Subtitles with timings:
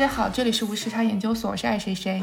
[0.00, 2.22] 大家好，这里是无时差研究所，我是爱谁谁。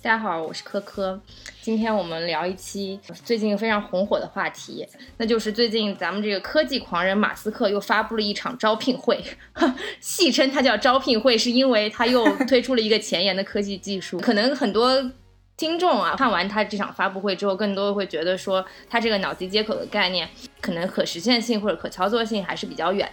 [0.00, 1.20] 大家好，我是科科。
[1.60, 4.86] 今天我们聊一期最近非常红火的话题，
[5.16, 9.20] 那就是最近咱们这个科技狂人马斯克又发布了一场招聘会，
[9.98, 14.20] 戏称它叫招聘会，是因为他又推出了一个前沿的科技技术。
[14.20, 15.10] 可能很多
[15.56, 20.28] 听众啊，看完他这场发布会之后，更多会觉得说，他这个脑机接口的概念，
[20.60, 23.10] 可能可实现性或者可操作性还是比较远。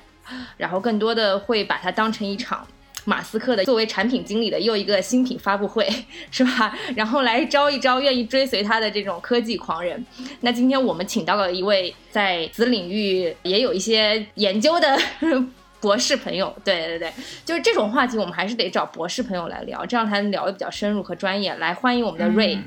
[0.57, 2.65] 然后更多的会把它当成一场
[3.05, 5.87] 马斯克的作为产品经理的又一个新品发布会，
[6.31, 6.77] 是吧？
[6.95, 10.03] 然后来招一招愿意追随他的这种科技狂人。
[10.41, 14.97] 那今天我们请到了一位在子领域也有一些研究的
[15.81, 17.11] 博士朋友，对对对，
[17.43, 21.53] 就是这种话题我们还是得找博士朋友来聊，这样才能聊得比较深入和专业。
[21.55, 22.57] 来，欢迎我们的瑞。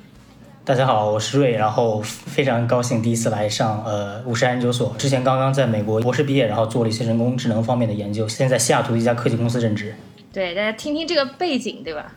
[0.67, 4.95] 大家好，我是瑞，然后非常高兴第一次来上呃五十研究所。
[4.99, 9.95] 之前刚刚在美国博士毕业，然后做了一些人工智能方面的研究，现在在西雅图一家科技公司任职。
[10.37, 12.13] 对，大家听听这个背景，对吧？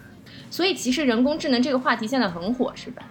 [0.51, 3.03] 所以其实人工智能这个话题现在很火，是吧？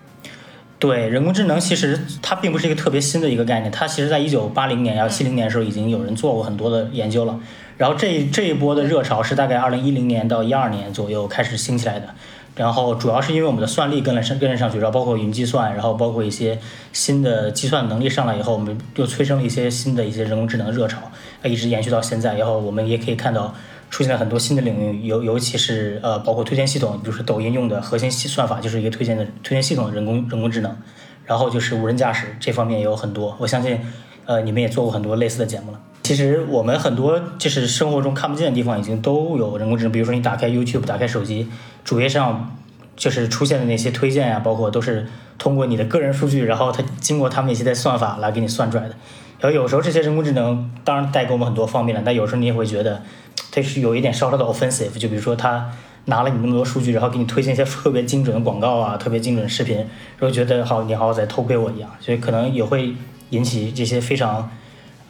[0.79, 7.41] 对，人工智能其实它并不是一个特别新的一个概念，它其实在一九八零年、幺七零年的时候已经有人做过很多的研究了。
[7.79, 12.15] 然后这这一波的热潮是大概二零一零年到一二年左右开始兴起来的。
[12.55, 16.59] 然后主要是因为我们的算力跟了上跟了上去，然后包括云计算，然后包括一些
[16.93, 21.11] 新的计算能力上来以后，我们又催生了一些新的一些人工智能热潮，
[21.45, 22.37] 一直延续到现在。
[22.37, 23.55] 然后我们也可以看到
[23.91, 30.77] 出现了很多新的领域，尤尤其是呃包括推荐系统，比如说抖音用的核心算法就是一个推荐的推荐系统人工人工智能，
[31.25, 33.81] 然后就是无人驾驶这方面也有很多，我相信
[34.27, 35.81] 呃你们也做过很多类似的节目了。
[36.03, 41.49] 其实我们很多就是生活中看不见的地方已经都有人工智能，比如说你打开 YouTube，打开手机
[41.85, 42.57] 主页上
[42.97, 45.07] 就是出现的那些推荐呀，包括都是
[45.37, 48.95] 通过你的个人数据，然后它经过他们一些的算法来给你算出来的。
[49.41, 53.03] 然后有时候这些人工智能当然带给我们很多方便了，但有时候你也会觉得
[53.51, 55.71] 它是有一点稍稍的 offensive，就比如说他
[56.05, 62.95] 拿了你那么多数据，然后给你推荐一些特别精准的广告啊，特别精准的视频，然后觉得好你好像在偷窥我一样，所以可能也会
[63.31, 64.51] 引起这些非常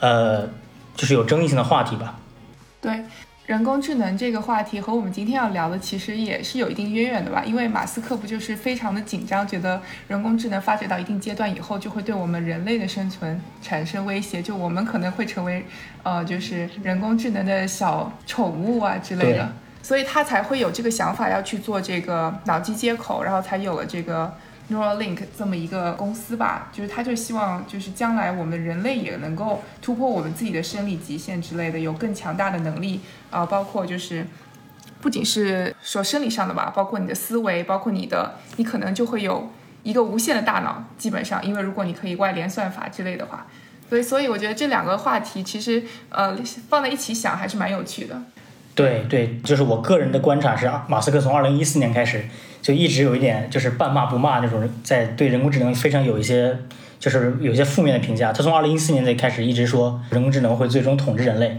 [0.01, 0.49] 呃。
[0.99, 2.19] 就是有争议性的话题吧。
[2.81, 2.91] 对，
[3.49, 7.43] 人工智能这个话题和我们今天要聊的其实也是有一定渊源的吧？
[7.47, 15.65] 因为马斯克不就是非常的紧张，觉得人工智能发展到一定阶段以后，就会对我们人类的生存产生威胁，就我们可能会成为
[16.03, 19.51] 呃，就是人工智能的小宠物啊之类的，
[19.83, 24.31] 所以他才会有这个想法要去做这个脑机接口，然后才有了这个。
[24.71, 34.27] Neuralink 这么一个公司吧，就是他就希望，就是将来我们人类也能够突破我们自己的生理极限之类的，有更强大的能力啊，包括就是
[35.01, 39.51] 不仅是说生理上的吧，包括你的思维，包括你的，你可能就会有
[39.85, 43.47] 一个无限的大脑，基本上，因为如果你可以外联算法之类的话，
[43.89, 46.37] 所以所以我觉得这两个话题其实呃
[46.69, 48.21] 放在一起想还是蛮有趣的。
[48.75, 52.27] 对对，就是我个人的观察是，马斯克从二零一四年开始。
[52.69, 56.55] 就一直有一点就是半骂不骂那种，在对人工智能非常有一些
[56.99, 58.31] 就是有些负面的评价。
[58.31, 61.57] 他从二零一四年开始一直说人工智能会最终统治人类，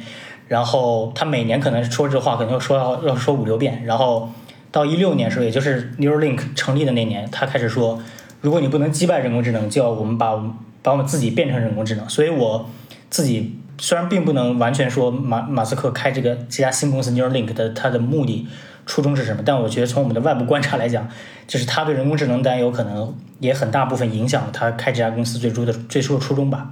[0.47, 3.81] 然后他每年可能说这话可能要说要要说五六遍。
[3.85, 4.29] 然后
[4.71, 7.99] 到一六年时候，也就是 Neuralink 成立的那年，他开始说，
[8.41, 10.35] 如果你不能击败人工智能，就要我们把
[10.83, 12.07] 把我们自己变成人工智能。
[12.07, 12.69] 所以我
[13.09, 18.47] 自己虽然并不能完全说马马斯克开这个这家新公司 Neuralink 的他的目的。
[18.89, 19.43] 初衷是什么？
[19.45, 21.07] 但我觉得从我们的外部观察来讲，
[21.47, 26.71] 就是他对人工智能担忧可能也很大部分影响了他开这家公司最初的最初的初衷吧。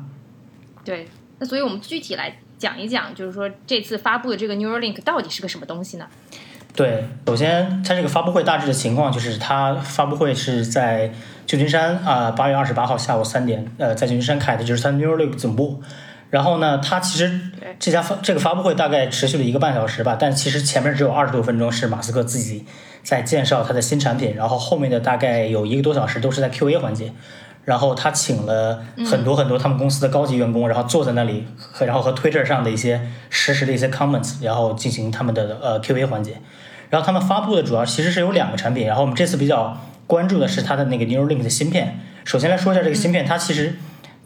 [0.84, 1.08] 对，
[1.38, 6.08] 那所以我们具体来讲一讲，就是说这次发布的这个 Neuralink 到底是个什么东西呢？
[6.76, 11.12] 对，首先它这个发布会大致的情况就是，它发布会是在
[11.46, 15.84] 旧金山啊，八月二十八号下午三点，呃，在旧金山开的，就是它 Neuralink 总部。
[16.30, 17.40] 然后呢，它其实
[17.80, 22.66] 这家发这个发布会大概持续了一个半小时吧，但其实前面只有二十多分钟是马斯克自己
[23.02, 27.14] 在介绍他的新产品，然后后面的大概有一个多小时都是在 Q&A 环节，
[27.64, 33.00] 然后他请了很多很多他们公司的高级员工，然后坐在那里和然后和 Twitter 上的一些
[33.30, 36.42] 实时的一些 comments，然后进行他们的呃 Q&A 环节，
[36.90, 42.02] 然后他们发布的主要其实是有两个产品，然后我们这次比较关注的是它的那个 Neuralink 的芯片。
[42.26, 43.78] 首先来说一下这个芯片，它其实。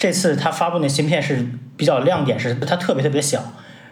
[0.02, 1.46] 这次它发布的芯片是
[1.78, 3.40] 比较亮点，是它特别特别小。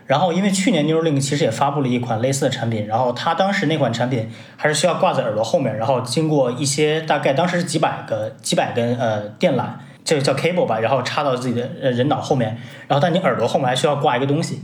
[0.08, 4.28] 然后因为去年 Neuralink 其实也发布了一款类似的产品，然后它当时那款产品
[4.58, 9.66] 还是需要挂在耳朵后面，然后经过一些大概当时是几百个几百根呃电缆，
[10.04, 12.58] 这个叫 cable 吧，然后插到自己的呃人脑后面，
[12.88, 14.64] 然后但你耳朵后面还需要挂一个东西。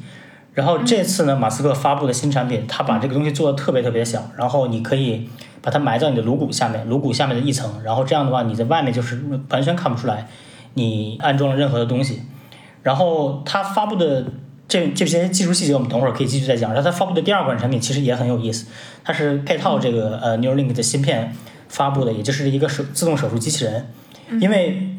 [0.55, 5.29] 然后这次呢，马斯克发布的新产品，它把这个东西做的特别特别小，然后你可以
[5.61, 10.27] 把它埋在你的颅骨下面，颅骨下面的一层，然后这样的话你在外面就是完全看不出来。
[10.75, 12.21] 你安装了任何的东西，
[12.83, 14.25] 然后他发布的
[14.67, 16.73] 这这这些技术细节我们等会儿可以继续再讲。
[16.73, 18.67] 然后它发布的第二款产品其实也很有意思，
[19.03, 21.33] 它是配套这个呃 Neuralink 的芯片
[21.69, 23.87] 发布的，也就是一个手自动手术机器人。
[24.41, 24.89] 因为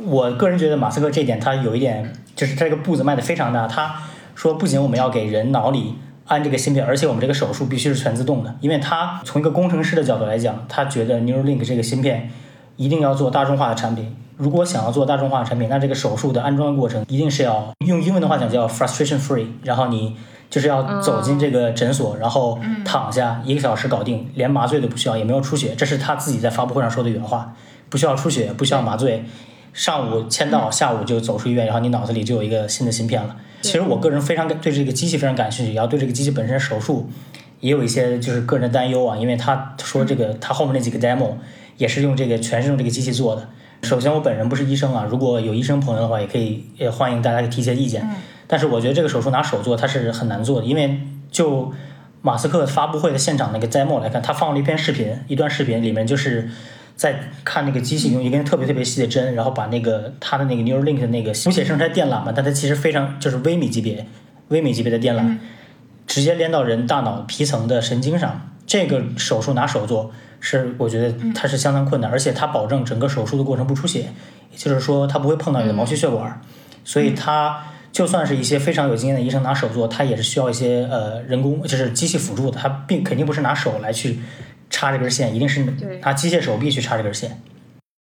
[0.00, 3.66] 我个人觉得马斯克这点他有一点，就是这个步子迈得非常大。
[3.66, 4.02] 他
[4.34, 5.96] 说不仅我们要给人脑里
[6.26, 8.56] 安这个芯片，而且我们这个手术必须是全自动的。
[8.60, 12.30] 因为他从一个工程师的角度来讲，他觉得 Neuralink 这个芯片
[12.76, 14.16] 一定要做大众化的产品。
[14.36, 19.46] 如果想要做大众化产品，那这个手术的安装过程一定是要用英文的话讲叫 frustration free。
[19.62, 20.16] 然后你
[20.50, 25.74] 就是要走进这个诊所，然后躺下一个小时搞定，连麻醉都不需要，也没有出血。
[25.76, 27.54] 这是他自己在发布会上说的原话。
[27.88, 29.24] 不需要出血，不需要麻醉，
[29.72, 33.36] 上午签到，下午就走出医院，然后你脑子里就有一个新的芯片了。
[33.62, 37.08] 其实我个人非常对这个机器非常感兴趣，然后对这个机器本身手术
[37.60, 41.34] 也有一些就是个人的担忧啊，因为他说这个他后面那几个 demo
[41.76, 43.48] 也是用这个全是用这个机器做的。
[43.82, 48.08] 首先我本人不是医生啊，如果有医生朋友的话，也可以也欢迎大家提一些意见。
[48.46, 51.00] 但是我觉得这个手术拿手做它是很难做的，因为
[51.30, 51.72] 就
[52.22, 56.48] 马斯克发布会的现场那个 demo 来看，他放了一篇视频，一段视频里面就是。
[56.96, 57.14] 在
[57.44, 64.06] 看那个机器用一根特别特别细的针，然后把那个他的那个 Neuralink 的那个无线生态电缆嘛，但它其实非常就是微米级别、
[64.48, 65.36] 微米级别的电缆，
[66.06, 68.50] 直接连到人大脑皮层的神经上。
[68.66, 70.10] 这个手术拿手做
[70.40, 74.10] 是我觉得它是相当困难，而且它保证整个手术的过程不出血，
[74.50, 76.40] 也就是说它不会碰到你的毛细血管。
[76.84, 84.20] 所以它就算是一些非常有经验的医生拿手做，它也是需要一些呃人工就是机器辅助的，它并肯定不是拿手来去。
[84.68, 85.64] 插这根线一定是
[86.02, 87.40] 拿机械手臂去插这根线，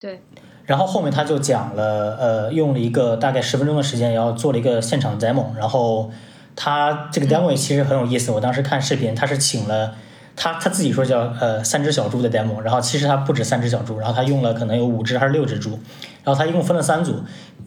[0.01, 0.23] 对。
[0.65, 5.55] 然后后面他就讲了，呃，用了一个大概十分钟的时间，然后做了一个现场 demo。
[5.59, 6.11] 然后
[6.57, 9.95] 他这个 demo 其实很有意思，我当时看视频，他是请了
[10.37, 12.61] 他他自己说叫呃三只小猪的 demo。
[12.61, 15.79] 然后其实他不止三只小猪，然后他用了可能有五只还是六只猪。
[16.23, 17.23] 然后他一共分了三组，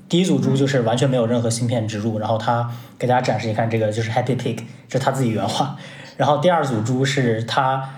[0.09, 5.77] 第一组猪就是完全没有任何芯片植入，然后他给大家展示一看，这个就是 happy pig，这是他自己原话。
[6.17, 7.89] 然后第二组猪是他。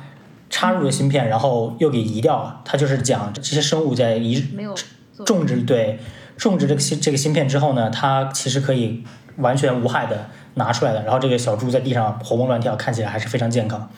[0.51, 2.59] 插入了芯片，然后又给移掉了。
[2.65, 4.43] 他就是讲这些生物在移
[5.23, 5.99] 种植对
[6.37, 9.03] 种植这个芯这个芯片之后呢，它其实可以
[9.37, 11.03] 完全无害的拿出来的。
[11.03, 13.91] 然后这个小猪在地上活蹦乱跳，看起来还是非常健康。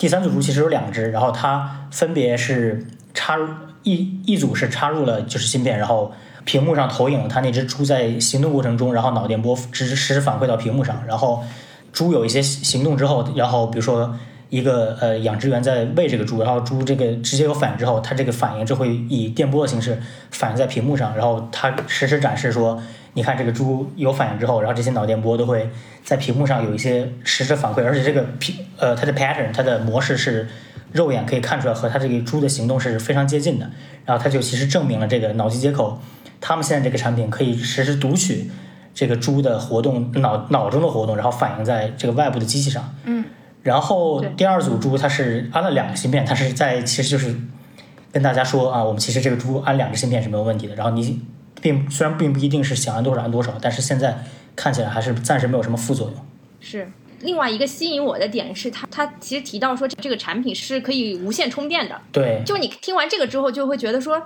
[0.00, 3.46] 第三组猪其实有两只，然后它分别是插入
[3.82, 6.10] 一一组是插入了就是芯片，然后
[6.46, 11.44] 屏幕上投影它那只猪在行动过程中，然后脑电波实实时反馈到屏幕上，然后
[11.92, 14.16] 猪有一些行动之后，然后比如说。
[14.50, 19.96] 一个呃养殖员在喂这个猪，然后猪这个直接有反应之后，它这个反应就会以电波的形式
[20.32, 22.82] 反映在屏幕上，然后它实时展示说，
[23.14, 25.68] 你看这个猪有反应之后，然后这些脑电波都会
[26.04, 30.48] 在屏幕上有一些实时反馈，而且这个屏呃它的 pattern 它的模式是
[30.92, 33.70] 肉眼可以看出来和它这个猪的行动是非常接近的，
[34.04, 36.00] 然后它就其实证明了这个脑机接口，
[36.40, 38.50] 他们现在这个产品可以实时读取
[38.94, 42.94] 这个猪的活动脑脑中的活动，然后反映在这个外部的机器上。
[43.04, 43.24] 嗯。
[43.62, 47.34] 然后第二组猪它是安了两个芯片，它是在其实就是
[48.10, 50.74] 跟大家说啊，我们其实这个猪安两个芯片是没有问题的。
[50.74, 51.20] 然后你
[51.60, 54.24] 并虽然并不一定是想按多少按多少，但是现在
[54.54, 56.26] 看起来还是暂时没有什么副作用。
[56.60, 56.90] 是
[57.20, 62.00] 另外一个吸引我的点是，它它其实提到说这个产品是可以无线充电的。
[62.12, 64.22] 对，就你听完这个之后就会觉得说。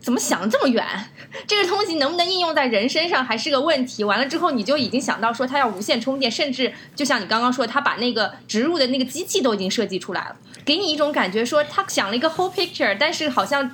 [0.00, 0.84] 怎么想这么远？
[1.48, 4.04] 这个东西能不能应用在人身上还是个问题。
[4.04, 13.70] 完了之后，你就已经想到说它要无线充电，甚至就像你刚刚说，他把那个植入的那个机器都已经设计出来了，给你一种感觉说他想了一个 whole picture，但是好像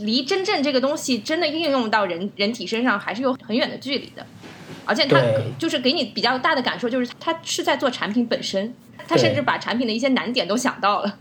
[0.00, 4.24] 离真正这个东西真的应用到人人体身上还是有很远的距离的。
[4.84, 5.20] 而且他
[5.58, 8.74] 就是给你比较大的感受，就是他是在做产品本身，
[9.08, 11.18] 他甚至把产品的一些难点都想到了。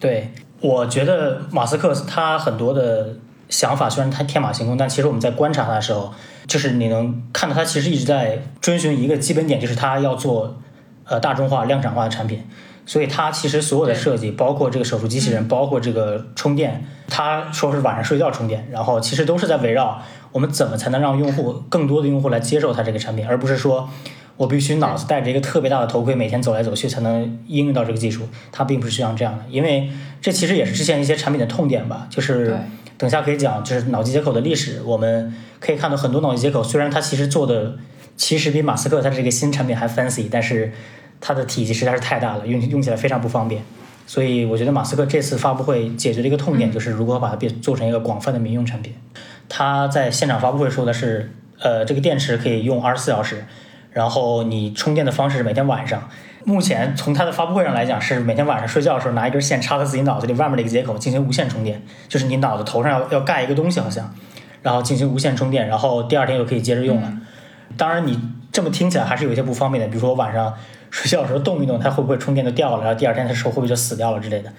[0.00, 3.16] 对，我觉得马斯克他很多的。
[3.50, 6.12] 想法虽然他天马行空，但其实我们在观察他的时候，
[6.46, 10.58] 就是你能看到他其实一直在遵循一个基本点，就是他要做
[11.04, 12.42] 呃大众化、量产化的产品。
[12.86, 23.88] 所以它其实所有的设计，包括这个手术机器人，包括这个充电，它说是晚上睡觉充电，然后其实都是在围绕我们怎么才能让用户更多的用户来接受它这个产品，而不是说
[24.36, 28.28] 我必须脑子戴着一个特别大的头盔，每天走来走去才能应用到这个技术。
[28.52, 32.56] 它并不是像这样的，因为这其实也是之前一些产品的痛点吧，就是。
[32.96, 34.80] 等下可以讲，就是脑机接口的历史。
[34.84, 37.76] 我们可以看到很多脑机接口，虽然它其实做的
[38.16, 40.72] 其实比马斯克他这个新产品还 fancy，但是
[41.26, 43.62] 它的体积实在是太大了，用用起来非常不方便。
[44.06, 48.92] 所以我觉得马斯克这次发布会解决的一个痛点，就是如何把它变做成一个广泛的民用产品。
[49.48, 53.46] 他在现场发布会说的是，呃，这个电池可以用二十四小时，
[53.90, 56.06] 然后你充电的方式是每天晚上。
[56.44, 64.14] 目前从他的发布会上来讲，是每天晚上睡觉的时候拿一根线插在自己脑子里外面的一个接口进行无线充电，就是你脑子头上要要盖一个东西好像，
[64.60, 67.10] 然后进行无线充电，然后第二天又可以接着用了。
[67.78, 68.20] 当然你
[68.52, 70.52] 这么听起来还是有一些不方便的，比如说我晚上
[70.94, 74.52] 睡觉的时候动一动，它会不会充电就掉了，然后第二天它手会不会就死掉了之类的。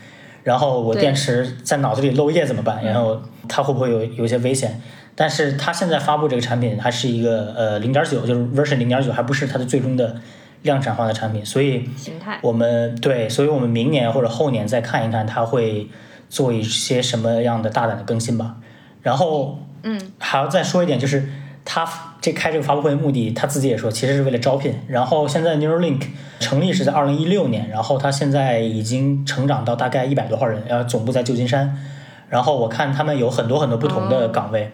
[0.43, 2.83] 然后我电池在脑子里漏液怎么办？
[2.83, 4.81] 然后它会不会有有一些危险？
[5.15, 10.17] 但是它现在发布这个产品还是一个呃零点九，就是 version 零点九，还不是它的最终的
[10.63, 11.89] 量产化的产品，所以。
[12.41, 15.87] 我们对，所以我们明年或者后年再看一看它会
[16.29, 18.57] 做一些什么样的大胆的更新吧。
[19.01, 21.29] 然后嗯，还要再说一点，就是
[21.65, 24.75] 他这开这个发布会的目的，他自己也说，其实是为了招聘。
[24.87, 26.03] 然后现在 Neuralink
[26.39, 31.77] 成立是在二零一六年，然后他现在已经成长到大概一百多号人，然后总部在旧金山。
[32.29, 34.71] 然后我看他们有很多很多不同的岗位，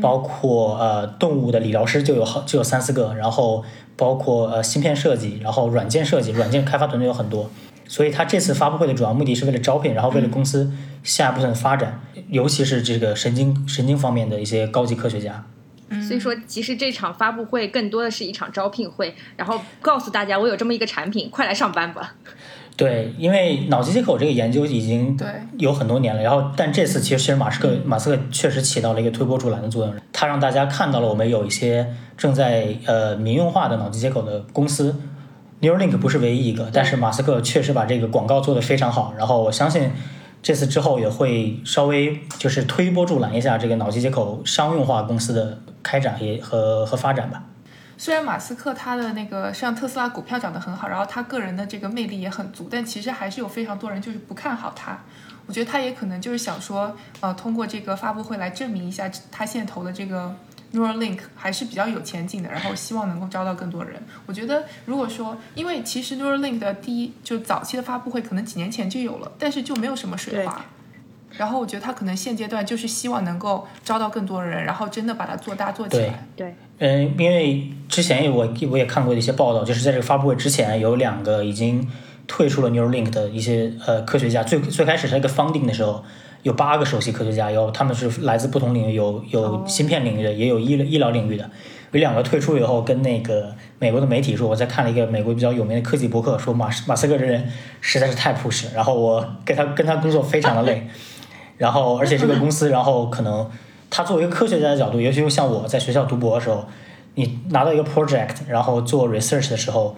[0.00, 3.64] 包括呃动物的理疗师就有好就有三四个，然后
[3.96, 7.50] 包括呃芯片设计，然后软件设计、软件开发团队有很多。
[7.86, 10.72] 所以他这次发布会的主要目的是为了招聘，然后为了公司
[11.02, 15.44] 下一步的发展，尤其是这个神经神经方面的一些高级科学家。
[16.06, 22.14] 所以说，其实这场发布会更多的是一场招聘会，然后告诉大家我有这么一个产品，快来上班吧。
[22.76, 25.28] 对，因为脑机接口这个研究已经对。
[25.58, 34.96] 有很多年了，然后但这次其实其实马斯克马斯克确实起到了一个推波助澜的作用，他让大家看到了我们有一些正在呃民用化的脑机接口的公司
[35.60, 39.92] ，Neuralink 不是唯一一个，但是马斯克确实把这个广告做得非常好，然后我相信
[40.42, 47.44] 这次之后也会稍微就是推波助澜一下这个脑机接口商用化公司的开展也和和发展吧。
[47.96, 54.98] 虽然马斯克他的那个像特斯拉股票涨得很好，然后他个人的这个魅力也很足，但其实还是有非常多人就是不看好他。
[55.46, 60.34] 我觉得他也可能就是想说，呃，通过这个发布会来证明一下他现在投的这个
[60.72, 64.02] Neuralink 还是比较有前景的，然后希望能够招到更多人。
[64.26, 70.64] 我觉得如果说，因为其实 Neuralink 的第一就早期的发布会可能几年前就有了，但是就没有什么水花。
[71.36, 76.26] 然后我觉得他可能现阶段就是希望能够招到更多人，然后真的把它做大做起对来。
[76.36, 81.86] 对，嗯，因为之前我我也看过一些报道，就是在这个发布会之前，有两个已经
[82.26, 84.42] 退出了 Neuralink 的一些呃科学家。
[84.42, 86.04] 最最开始是一个 funding 的时候，
[86.42, 91.50] 有八个首席科学家，有他们是来自不同领域，有有哦芯片领域的，也有医医疗领域的。
[91.90, 97.48] 有两个退出以后，跟那个美国的媒体说，我在看了一个美国比较有名的科技博客，说马斯马斯克这人
[97.80, 100.86] 实在是太 push，然后我跟他跟他工作非常的累。
[101.56, 103.48] 然后，而且这个公司，然后可能
[103.90, 106.66] 他作为一个科学家的角度，尤其是像我在学校读博的时候，
[107.14, 109.96] 你拿到一个 project，然后做 research 的时候，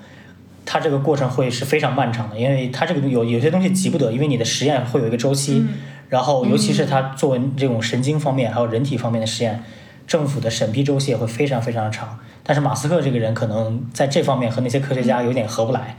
[0.64, 5.64] 它这个过程会是非常漫长的，因为它这个有有些东西急不得，因为你的实验会有一个周期，
[6.10, 9.62] 然后尤其是它作为这种神经方面还有人体方面的实验，
[10.06, 12.18] 政府的审批周期也会非常非常的长。
[12.42, 15.96] 但是马斯克这个人可能在这方面和那些科学家有点合不来，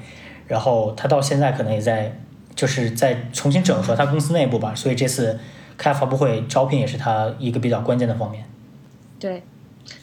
[0.47, 2.19] 然后他到现在可能也在
[2.57, 5.39] 就是在重新整合他公司内部吧，所以这次
[5.77, 8.43] 开发布会招聘也是他一个比较关键的方面。
[9.19, 9.43] 对，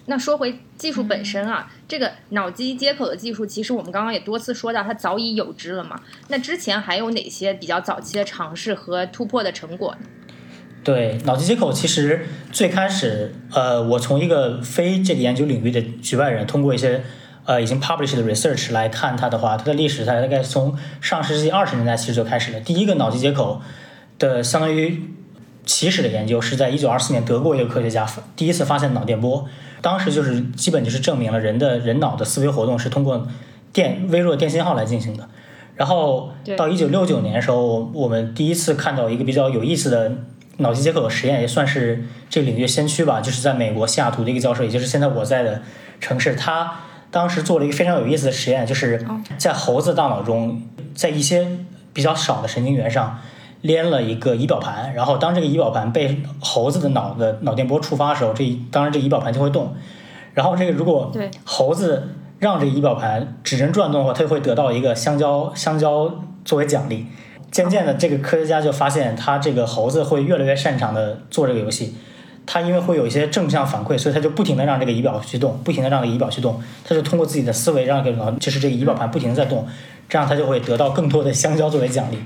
[0.07, 6.01] 那说回技术本身啊，这个脑机接口的技术，其实我们刚刚也多次说到，它早已有之了嘛。
[6.29, 10.07] 那之前还有哪些比较早期的尝试和突破的成果呢？
[10.85, 17.03] 对，脑机接口其实最开始，呃，我从一个非这个研究领域的局外人，通过一些
[17.45, 22.61] 呃已经 published 的 research 来看它的话，它的历史它大概从上世纪二十年代其实就开始了。
[22.61, 23.61] 第一个脑机接口
[24.19, 25.03] 的相当于
[25.65, 29.47] 起始的研究是在一九二四年德国一个科学家第一次发现脑电波，
[29.81, 33.27] 当时就是基本就是证明了人的人脑的思维活动是通过
[33.73, 35.29] 电微弱电信号来进行的。
[35.77, 40.13] 然后到一九六九年的时候，我我们第一次看到一个比较有意思的
[40.59, 45.63] 脑机接口的实验，也算是这个领域先驱吧，就是在美国西雅图的一个教授，也就是现在我在的
[46.01, 46.81] 城市，他
[47.15, 49.07] 当时做了一个非常有意思的实验，就是
[49.39, 50.61] 在猴子大脑中，
[50.97, 51.47] 在一些
[51.93, 53.21] 比较少的神经元上
[53.61, 59.77] 连了一个仪表盘，然后当这个仪表盘被猴子的脑的脑电波触发的时候，这当然这仪表盘就会动，
[60.33, 61.13] 然后这个如果
[61.45, 66.13] 猴子让这个仪表盘指针转动的话，它就会得到一个香蕉香蕉
[66.45, 67.07] 作为奖励。
[67.53, 71.95] 渐渐的，这个科学家就发现，他这个猴子会越来越擅长的做这个游戏。
[72.47, 76.61] 他因为会有一些正向反馈，所以他就不停的让这个仪表去动，不停的让这个仪表去动。
[76.85, 79.67] 他就通过自己的思维让这个就是这个仪表盘不停的在动，
[80.09, 82.19] 这样他就会得到更多的香蕉作为奖励。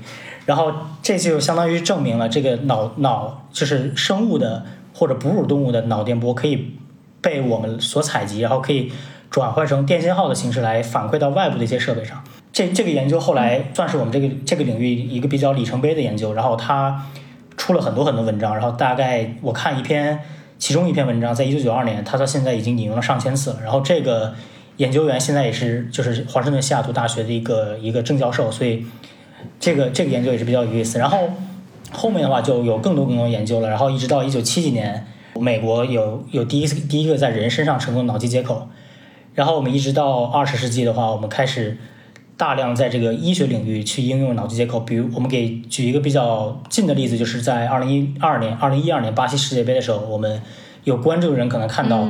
[0.45, 6.73] 然后这就相当于证明了这个脑脑就是生物的或者哺乳动物的脑电波可以
[7.21, 8.91] 被我们所采集，然后可以
[9.29, 12.23] 转换成电信号的形式来反馈到外部的一些设备上。
[12.51, 17.05] 这这个研究后来算是我们这个这个领域一个比较里程碑的研究，然后它
[17.69, 20.19] 出了很多很多文章，然后大概我看一篇，
[20.57, 23.57] 其中一篇文章在一九九二年，他到现在已经引用了上千次了。
[23.61, 24.33] 然后这个
[24.77, 28.83] 研究员现在也是就是华盛顿西雅图大学的一个一个正教授，所以
[29.59, 30.97] 这个这个研究也是比较有意思。
[30.97, 31.29] 然后
[31.91, 35.05] 后面的话就有更多更多研究了，然后一直到一九七几年，
[35.39, 38.67] 美国有有第一次第一个在人身上成功脑机接口。
[39.35, 41.77] 然后我们一直到二十世纪的话，我们开始
[42.39, 44.79] 大量在这个医学领域去应用脑机接口。
[44.79, 50.41] 比如，我们给举一个比较近的例子，就是在二零一二年、二零一二年巴西世界杯的时候，我们
[50.85, 52.07] 有关注的人可能看到，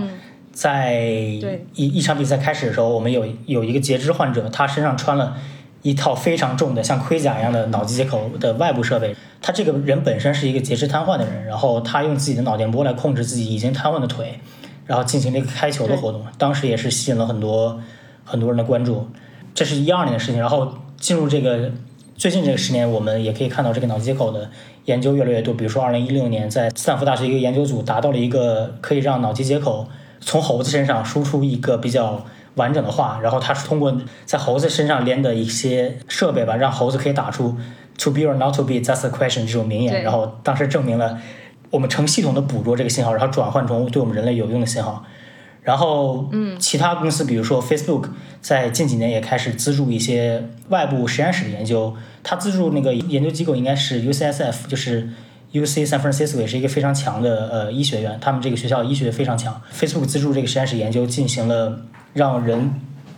[0.51, 5.35] 在一一场比赛开始的时候，我们有有一个截肢患者，他身上穿了
[5.81, 9.15] 一套非常重的像盔甲一样的脑机接口的外部设备。
[9.41, 14.39] 他这个人本身是一个截肢瘫痪的人，然后他用自己的脑电波来控制自己已经瘫痪的腿。
[14.85, 17.79] 然后进行了一个开球的活动，当时也是吸引了很多
[18.25, 19.07] 很多人的关注。
[19.59, 21.69] 这是一二年的事情，然后进入这个
[22.15, 24.49] 最近这个十年，我们也可以看到这个脑机接口的
[24.85, 25.53] 研究越来越多。
[25.53, 29.89] 比如说，二零一六年在斯坦福大学一个研究组达到了一个可以让脑机接口
[30.21, 32.25] 从猴子身上输出一个比较
[32.55, 37.57] 完整的话，然后它是通过在猴子身上连的一些设备吧，让猴子可以打出
[37.97, 40.01] “to be or not to be, that's the question” 这种名言。
[40.03, 41.19] 然后当时证明了。
[41.71, 45.03] 我们成系统的捕捉这个信号，然后转换成对我们人类有用的信号。
[45.61, 48.05] 然后，嗯，其他公司，比如说 Facebook，
[48.41, 51.95] 在近几年也开始资助一些外部实验室的研究。
[52.23, 55.09] 它资助那个研究机构应该是 UCSF，就是
[55.53, 58.17] UC San Francisco，也是一个非常强的呃医学院。
[58.19, 59.61] 他们这个学校医学非常强。
[59.73, 61.81] Facebook 资助这个实验室研究，进行了
[62.13, 62.73] 让人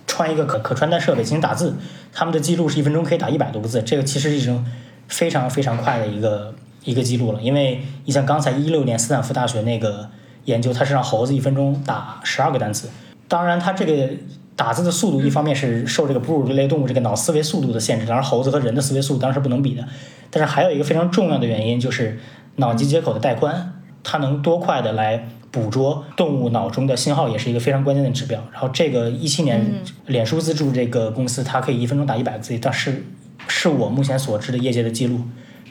[0.08, 1.78] 穿一个可可穿戴设备进行打字。
[2.12, 4.66] 他们的记录是一分钟可以打一百多个字，这个其实是一种
[5.08, 6.54] 非常非常快的一个。
[6.84, 10.10] 一个记录了，因为你像刚才一六年斯坦福大学那个
[10.46, 12.90] 研究，它是让猴子一分钟打十二个单词。
[13.28, 14.10] 当然，它这个
[14.56, 19.84] 打字的速度，一方面是受这个哺乳类动物这个脑思维速度的限制，当然猴子和人的思维速度当然是不能比的。
[20.30, 22.20] 但是还有一个非常重要的原因，就是
[22.58, 28.42] 脑机接口的带宽，它能多快的来捕捉动物脑中的信号，也是一个非常关键的指标。
[28.52, 29.74] 然后这个一七年，
[30.08, 33.06] 脸书资助这个公司，它可以一分钟打一百个字，但是
[33.48, 35.22] 是我目前所知的业界的记录。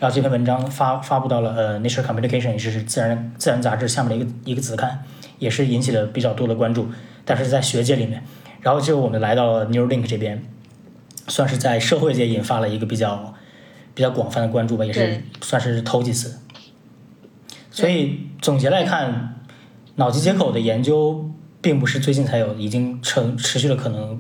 [0.00, 5.04] 然后这篇文章发发布到了呃 Nature Communication，也是自然自然杂志下面的一个一个子刊，
[5.38, 6.88] 也是引起了比较多的关注。
[7.26, 8.24] 但是在学界里面，
[8.62, 10.42] 然后就我们来到了 Neuralink 这边，
[11.28, 13.34] 算是在社会界引发了一个比较
[13.94, 16.40] 比较广泛的关注吧，也是算是头几次。
[17.70, 19.36] 所以总结来看，
[19.96, 24.18] 脑机接口的研究并不是最近才有，已经成持续了可能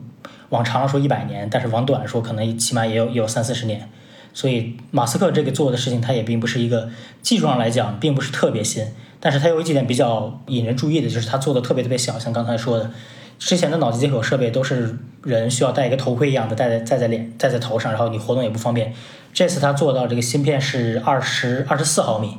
[0.50, 3.88] 往长了说一百年，但是往短说可能起码也有也有三四十年。
[4.32, 6.88] 所以马斯克这个做的事情，他也并不是一个
[7.22, 8.84] 技术上来讲，并不是特别新。
[9.18, 12.90] 但是他有几点比较引人注意的，就是他做的特别特别小，像刚才说的，
[13.38, 18.94] 之前的脑机接口设备都是人需要戴一个头盔一样的戴在戴在脸戴在头上，然后你活动也不方便。
[19.34, 22.38] 这次他做到这个芯片是二十二十四毫米，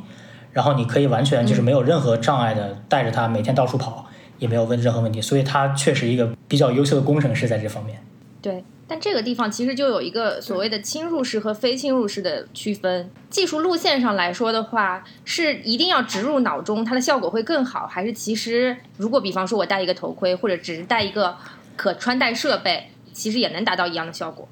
[0.54, 4.08] 然后你可以完全就是没有任何障碍的带着它每天到处跑，
[4.39, 5.21] 也没有问任何问题。
[5.21, 7.99] 所以他确实一个比较优秀的工程师在这方面。
[8.41, 8.63] 对。
[8.91, 13.10] 但这个地方其实就有一个所谓的侵入式和非侵入式的区分。
[13.30, 21.38] 技术路线上来说的话，是一定要植入脑中，它的效果会更好，还是其实如果比方说我戴一个头盔，或者只是戴一个
[21.77, 24.45] 可穿戴设备，其实也能达到一样的效果？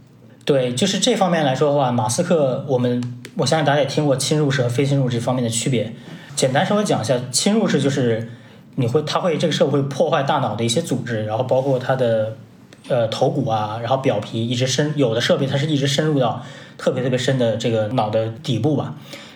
[0.45, 3.03] 对，就是这方面来说的话，马斯克，我们
[3.35, 5.93] 我相信大家也听过侵入式和非侵入这方面的区别。
[6.37, 8.31] 简单稍微讲一下，侵入式就是
[8.75, 12.37] 你会，它会这个设备会破坏大脑的一些组织，然后包括它的。
[12.89, 16.43] 呃，头骨啊，然后表皮一直深，有的设备它是一直深入到
[16.77, 18.95] 特别特别深的这个脑的底部吧。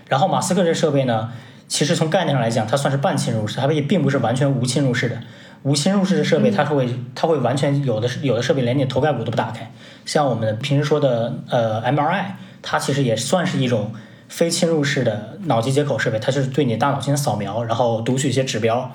[0.09, 1.31] 然后马斯克这设备呢，
[1.67, 5.17] 其实从概念上来讲，它算是半侵入式，它也并不是完全无侵入式的。
[5.63, 9.71] 无侵入式的设备，它会它会完全有的有的设备连你头盖骨都不打开。
[10.03, 12.25] 像我们平时说的呃 MRI，
[12.61, 13.93] 它其实也算是一种
[14.33, 18.91] 非侵入式的脑机接口设备，它就是对你大脑进行扫描，然后读取一些指标。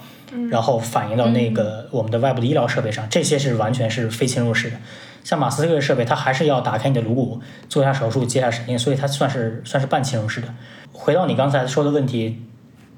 [0.51, 4.77] 然后反映到那个我们的外部的医疗设备上，这些是完全是非侵入式的。
[5.22, 10.48] 像马斯克的设备，它还是要打开你的颅骨，做一下手术，接下神经，所以它算是算是半侵入式的。
[10.92, 12.42] 回到你刚才说的问题，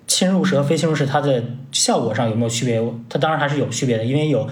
[0.09, 2.83] 侵入式和非侵入式，它的效果上有没有区别？
[3.09, 4.49] 它当然还是有区别的，因为有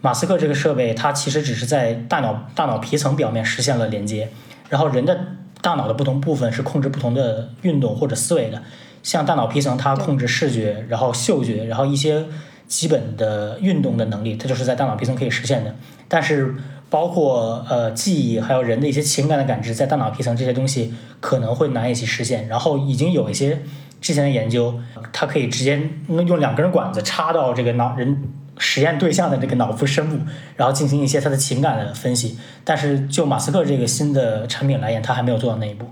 [0.00, 4.30] 马斯克这个设备，它其实只是在大脑大脑皮层表面实现了连接，
[4.70, 5.18] 然后人的
[5.62, 8.62] 大脑的不同部分是控制不同的运动或者思维的。
[9.02, 12.24] 像大脑皮层，它控制视觉，然后嗅觉，然后一些
[12.68, 15.74] 基本的运动的能力，它就是在大脑皮层可以实现的。
[16.06, 16.54] 但是，
[16.88, 22.46] 包括呃记忆，还有人的一些情感的感知，在大脑皮层这些东西可能会难以去实现。
[22.46, 23.62] 然后，已经有一些
[24.00, 24.78] 之前的研究，
[25.12, 28.22] 它可以直接用两根管子插到这个脑人
[28.62, 30.20] 实验对象的这个脑部生物，
[30.56, 32.38] 然后进行一些他的情感的分析。
[32.62, 35.90] 但是，就马斯克这个新的产品来言，他还没有做到那一步。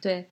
[0.00, 0.28] 对。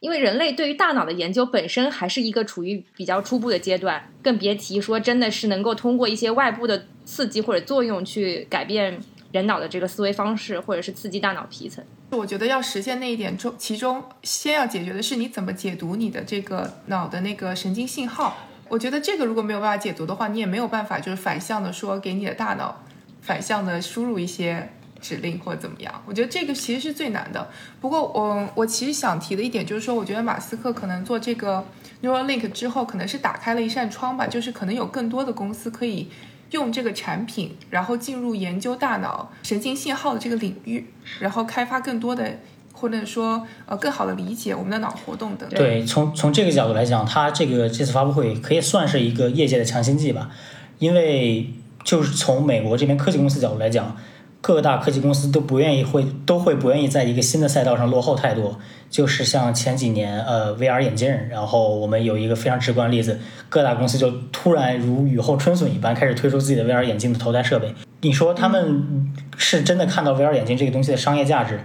[0.00, 8.98] 因为人类对于大脑的研究本身还是一个处于比较初步的阶段，更别提说真的是能够通过一些外部的刺激或者作用去改变
[9.30, 11.84] 人脑的这个思维方式，或者是刺激大脑皮层。
[12.10, 18.36] 我觉得要实现那一点中，其中先要解决的是你怎么解读你的这个脑的那个神经信号。
[18.72, 22.82] 我觉得这个如果没有办法解读的话，你也没有办法就是反向的说给你的大脑
[23.20, 24.66] 反向的输入一些
[24.98, 26.02] 指令或者怎么样。
[26.06, 27.50] 我觉得这个其实是最难的。
[27.82, 31.62] 不过我我其实想提的一点就是说，我觉得马斯克可能做这个
[32.00, 36.10] Neuralink 之后，可能是打开了一扇窗吧，就是可能有更多的公司可以
[36.52, 40.86] 用这个产品，然后进入研究大脑神经信号的这个领域，
[41.20, 42.38] 然后开发更多的。
[42.82, 45.56] 或者说，呃，更好的理解我们的脑活动等等。
[45.56, 50.28] 对，从从这个角度来讲，它这个这次发布会可以算是一个业界的强心剂吧。
[50.80, 51.48] 因为
[51.84, 53.96] 就是从美国这边科技公司角度来讲，
[54.40, 58.58] 各大科技公司都不愿意会都会不愿意在一个新的赛道上落后太多。
[58.90, 67.72] 就是像前几年，呃，VR 眼镜，然后我们有一个非常直观的例子，各大公司就突然如雨后春笋一般开始推出自己的 VR 眼镜的头戴设备。
[68.00, 71.60] 你说他们是真的看到 VR 眼镜这个东西的商业价值？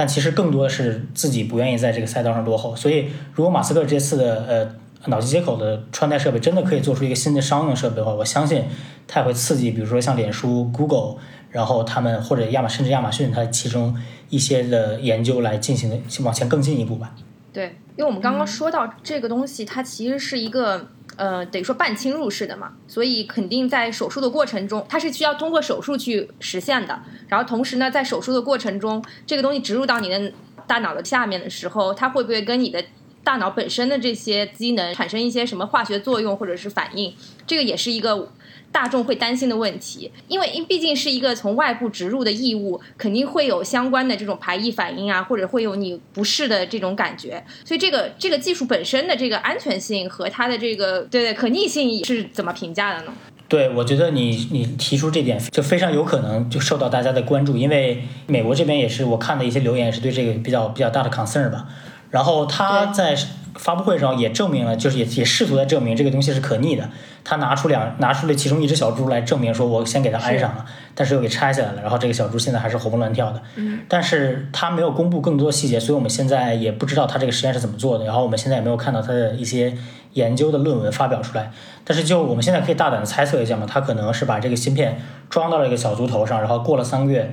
[0.00, 8.64] 但其实更多的是自己不愿意在这个赛道上落后，所以如果马斯克这次的呃脑机接口的穿戴设备真的可以做出一个新的商用设备的话，我相信
[9.06, 11.16] 它也会刺激，比如说像脸书、Google，
[11.50, 13.94] 然后他们或者亚马甚至亚马逊它其中
[14.30, 17.14] 一些的研究来进行往前更进一步吧。
[17.52, 20.88] 对，因为我们刚刚说到这个东西，它其实是一个。
[21.20, 26.98] 呃，等于说半侵入式的嘛，所以肯定在手术的过程中，它是需要通过手术去实现的。
[27.28, 30.32] 然后同时呢，在手术的过程中，这个东西植入到你的
[30.66, 32.82] 大脑的下面的时候，它会不会跟你的
[33.22, 37.14] 大脑本身的这些机能产生一些什么化学作用或者是反应？
[37.46, 38.32] 这个也是一个。
[38.72, 47.44] 大众会担心的问题，因为因毕竟是一个从外部植入的异物，肯定会有相关的这种排异反应啊，或者会有你不适的这种感觉。
[47.64, 53.12] 所以这个这个技术本身的这个安全性和它的这个对对可逆性是怎么评价的呢？
[53.48, 61.66] 对，我觉得你你提出这点就非常有可能就受到大家的关注，因为美国这边也是我看的一些留言也是对这个比较比较大的 concern 吧。
[62.10, 63.16] 然后他在
[63.60, 66.88] 发布会上也证明了，就是也也试图在证明这个东西是可逆的。
[67.22, 73.42] 他拿出两拿出了其中一只小猪来证明说，我先给它安上了，但是又给拆下来了，然后这个小猪现在还是活蹦乱跳的。
[73.56, 78.06] 嗯，但是他没有公布更多细节，所以我们现在也不知道他这个实验是怎么做的。
[78.06, 79.76] 然后我们现在也没有看到他的一些
[80.14, 81.50] 研究的论文发表出来。
[81.84, 87.30] 但是就我们现在可以大胆的猜测一下嘛，他可能是把这个芯片装到了一个小猪头上，然后过了三个月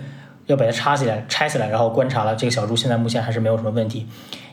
[0.47, 4.05] 要把它插起来拆起来，然后观察了这个小猪现在目前还是没有什么问题。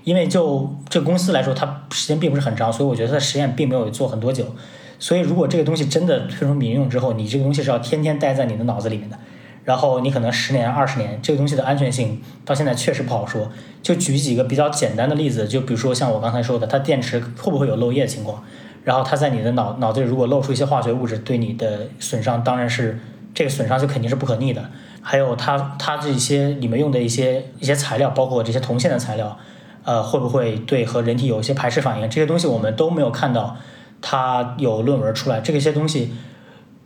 [0.04, 4.54] 因为就这个公司来说，它时间并不是很长，所以我觉得它实验并没有做很多久。
[4.98, 9.18] 所以如果这个东西真的推出民用之后，你这个东西是要天天待在你的脑子里面的，
[9.64, 13.50] 然后你可能十年、二十年，这个东西的安全性到现在确实不好说。
[13.82, 18.42] 就举几个比较简单的例子，就比如说像我刚才说的，它电池会不会有漏液的情况？
[18.84, 23.00] 然后它在你的脑脑子里如果漏出一些化学物质，对你的损伤当然是
[23.34, 24.70] 这个损伤就肯定是不可逆的。
[25.00, 29.38] 还有它它这些里面用的一些一些材料，包括这些铜线的材料。
[29.84, 32.08] 呃，会不会对和人体有一些排斥反应？
[32.08, 33.56] 这些东西我们都没有看到，
[34.00, 35.40] 它有论文出来。
[35.40, 36.12] 这个些东西，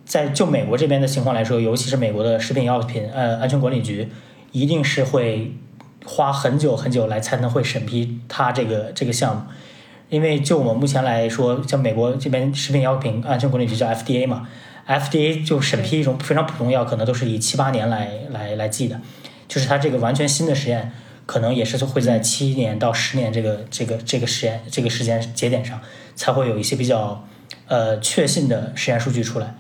[0.05, 4.09] 在就美国这边的情况来说，尤其是美国的食品药品呃安全管理局，
[4.51, 5.55] 一定是会
[6.05, 9.43] 花很久很久来才能会审批它这个这个项目。
[10.09, 14.49] 因为就我们目前来说，像美国这边食品药品安全管理局叫 FDA 嘛
[14.89, 19.01] ，FDA 就审批一种非常普通药，可能都是以七八年来来来记的，
[19.47, 20.91] 就是它这个完全新的实验。
[21.29, 25.79] 可能也是会在七年到十年这个这个这个实验这个时间节点上，
[26.15, 27.23] 才会有一些比较
[27.67, 29.55] 呃确信的实验数据出来。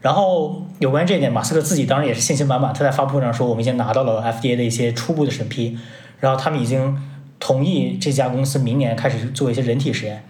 [0.00, 2.72] 然后有关这一点，马斯克自己当然也是信心满满。
[2.72, 5.76] 他在发布会上说，我们已经拿到了 FDA 的一些初步的审批，
[6.20, 6.96] 然后他们已经
[7.40, 10.22] 同意这家公司明年开始做一些人体实验。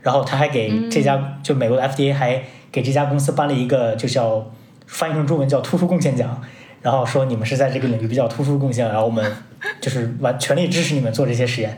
[0.00, 4.52] 然后他还给这家就美国的 FDA 还给这家公司颁了一个就叫
[4.86, 6.40] 翻译成中文叫突出贡献奖。
[6.86, 9.32] 然后说你们是在这个领域比较突出贡献，然后我们
[9.80, 11.76] 就是完全力支持你们做这些实验。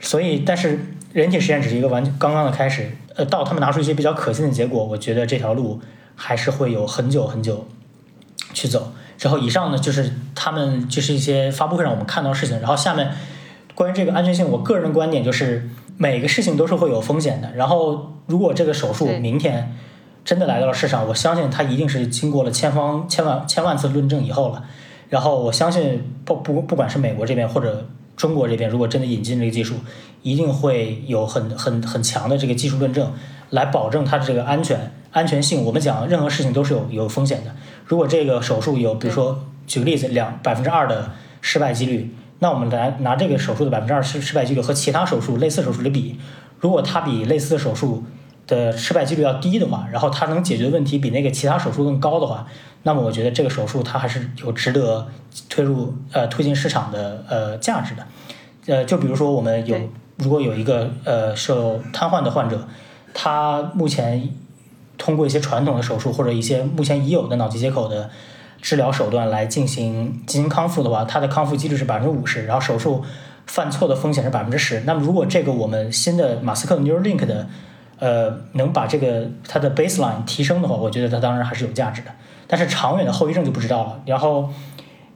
[0.00, 0.78] 所以，但是
[1.12, 2.90] 人体实验只是一个完刚刚的开始。
[3.16, 5.78] 呃，到他们拿出一些比较可信的结果，我觉得这条路
[6.16, 7.68] 还是会有很久很久
[8.54, 8.94] 去走。
[9.18, 12.58] 之后以上呢，就是他们就是一些发布会上我们看到事情。
[12.60, 13.10] 然后下面
[13.74, 17.52] 关于这个安全性，我个人的观点就是每个事情都是会有风险的。
[17.54, 19.76] 然后如果这个手术明天。
[20.30, 24.62] 真的来到了市场，我相信它一定是经过了千方千万千万次论证以后了。
[25.08, 29.74] 然后我相信不不不管是美国这边或者中国这边，如果真的引进这个技术，
[30.22, 33.12] 一定会有很很很强的这个技术论证
[33.48, 35.64] 来保证它的这个安全安全性。
[35.64, 37.50] 我们讲任何事情都是有有风险的。
[37.84, 46.20] 如果这个手术有，比如说举个例子，两百分之二的失败几率，那我们来拿这个手术的百分之二失失败几率和其他手术类似手术的比，
[46.60, 48.04] 如果它比类似的手术。
[48.50, 52.46] 的失败几率要低的话，然后它能解决的问题比那个其他手术更高的话，
[52.82, 55.06] 那么我觉得这个手术它还是有值得
[55.48, 58.06] 推入呃推进市场的呃价值的。
[58.66, 59.78] 呃，就比如说我们有
[60.16, 62.66] 如果有一个呃受瘫痪的患者，
[63.14, 64.28] 他目前
[64.98, 68.10] 通过一些传统的手术或者一些目前已有的脑机接口的
[68.60, 73.02] 治疗手段来进行进行康复的话，他的康复几率是百分之五十，然后手术
[73.46, 74.80] 犯错的风险是百分之十。
[74.80, 77.46] 那么如果这个我们新的马斯克的 Neuralink 的
[78.00, 82.10] 呃能把这个它的 baseline 提升的话，我觉得它当然还是有价值的。
[82.48, 84.02] 但是长远的后遗症就不知道了。
[84.06, 84.50] 然后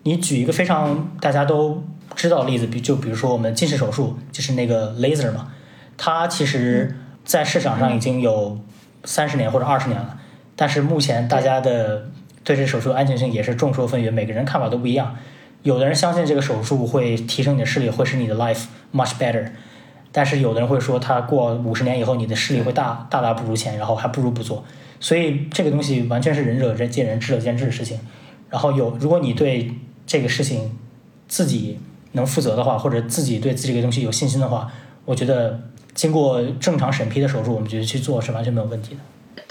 [0.04, 1.82] 你举一个非常大家都
[2.14, 5.48] 知道的例子，比就比如说我们近视手术，就是那个 laser 嘛，
[5.96, 8.60] 它其实在市场上已经有
[9.02, 10.18] 三十年或者二十年了，
[10.54, 12.06] 但是目前大家的
[12.44, 15.16] 对这手术安全性也是众说纷纭，每个人看法都不一样。
[15.62, 19.48] 有的人相信这个手术会提升你的视力，会使你的 life much better，
[20.16, 24.64] 但是有的人会说，他过五十年以后，你的视力会大大大不如前，然后还不如不做。
[25.00, 27.98] 所以这个东西完全是仁者见仁，智者见智的事情。
[28.48, 29.72] 然后有，如果你对
[30.06, 30.70] 这个事情
[31.26, 31.80] 自己
[32.12, 34.70] 能负责的话，或者自己对自己这个东西有信心的话，
[35.04, 35.60] 我觉得
[35.94, 39.00] 经过正常审批的手术，我们觉得去做是完全没有问题的。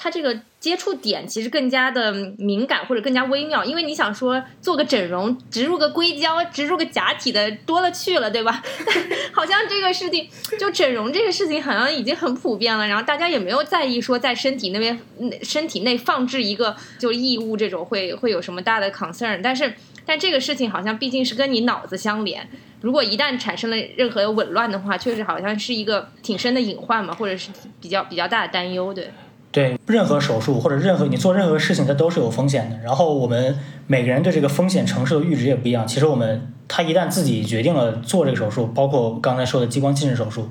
[0.04, 8.62] 它这个接触点其实更加的敏感或者更加微妙，因为你想说做个整容，植入个硅胶，植入个假体的多了去了，对吧？
[9.32, 10.28] 好像这个事情
[10.60, 15.00] 就整容这个事情好像已经很普遍了，然后大家也没有在意说在身体那边
[15.42, 19.74] 身体内放置一个就异物这种会会有什么大的 concern，但是
[20.06, 22.46] 但这个事情好像毕竟是跟你脑子相连，
[22.82, 29.10] 如果一旦产生了任何紊乱的话，确实好像是一个挺深的隐患嘛，或者是比较比较大的担忧，对。
[29.54, 32.78] 对任何手术或者任何你做任何事情，它都是有风险的。
[32.84, 35.88] 然后我们每个人对这个风险承受的阈值也不一样。
[35.88, 40.50] 其实我们他一旦自己决定了做这个手术，包括刚才说的激光近视手术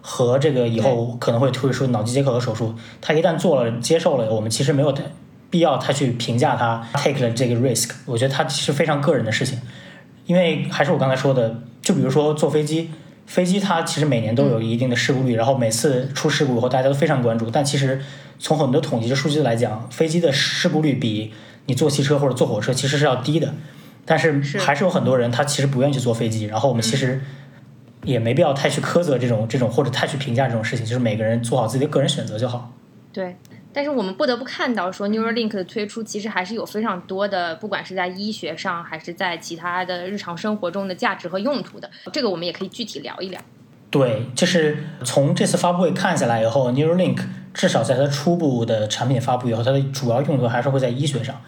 [0.00, 5.04] 和这个以后可能会推出脑机接口的手术，他一旦做了接受了，我们其实没有太
[5.48, 7.92] 必要他去评价他 take 了这个 risk。
[8.04, 9.60] 我觉得他其实非常个人的事情，
[10.26, 12.90] 因为还是我刚才说的，就比如说坐飞机。
[13.30, 17.48] 飞机它其实每年都有一定的事故率，然后每次出事故以后大家都非常关注。
[17.48, 18.02] 但其实
[18.40, 21.32] 从很多统计的数据来讲，飞机的事故率比
[21.66, 23.54] 你坐汽车或者坐火车其实是要低的。
[24.04, 26.46] 但是还是有很多人他其实不愿意去坐飞机。
[26.46, 27.20] 然后我们其实
[28.02, 32.72] 也没必要太去苛责这种这种或者太去评价这种事情，就是每个人做好自己的个人选择就好。
[33.12, 33.36] 对。
[33.72, 41.88] 但是我们不得不看到，说 Neuralink 的推出其实还是有非常多的，不管是在医学上还是在其他的日常生活中的价值和用途的。
[42.12, 43.40] 这个我们也可以具体聊一聊。
[43.90, 47.18] 对，就是从这次发布会看下来以后，Neuralink
[47.52, 51.40] 至少在它初步的产品发布以后，它的主要用途还是会在医学上。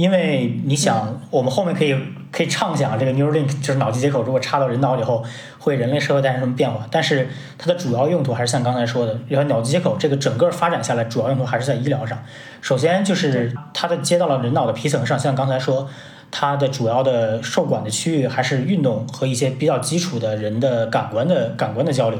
[0.00, 1.94] 因为你想，我们后面可以
[2.32, 5.22] 可以畅想这个 Neuralink 就是脑机接口，如果插到人脑以后，
[5.58, 6.86] 会人类社会带来什么变化？
[6.90, 12.18] 但是它的主要用途还是像刚才说的，然后脑机接口这个整个发展下来，主要用途还是在医疗上。
[12.62, 15.86] 首先就是它的接到了人脑的皮层上，像刚才说，
[16.30, 22.18] 它的主要的受管的区域还是运动和一些比较基础的人的感官的感官的交流。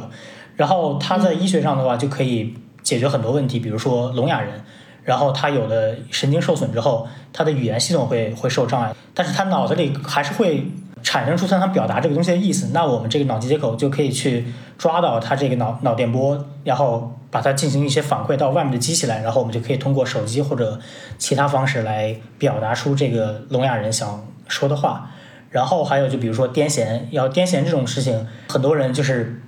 [0.57, 4.63] 然后它在医学上的话，就可以解决很多问题，比如说聋哑人。
[5.05, 10.71] 然后他有的神经受损之后，他的语言系统会会受障碍，但是他脑子里还是会
[11.03, 12.71] 产生出他想表达这个东西的意思。
[12.73, 20.79] 那我们这个脑机接口就可以去抓到他这个脑脑电波，然后把它进行一些反馈到外面的机器来，然后我们就可以通过手机或者
[21.19, 25.11] 其他方式来表达出这个聋哑人想说的话。
[25.51, 29.43] 然后还有就比如说癫痫，要癫痫这种事情，很多人就是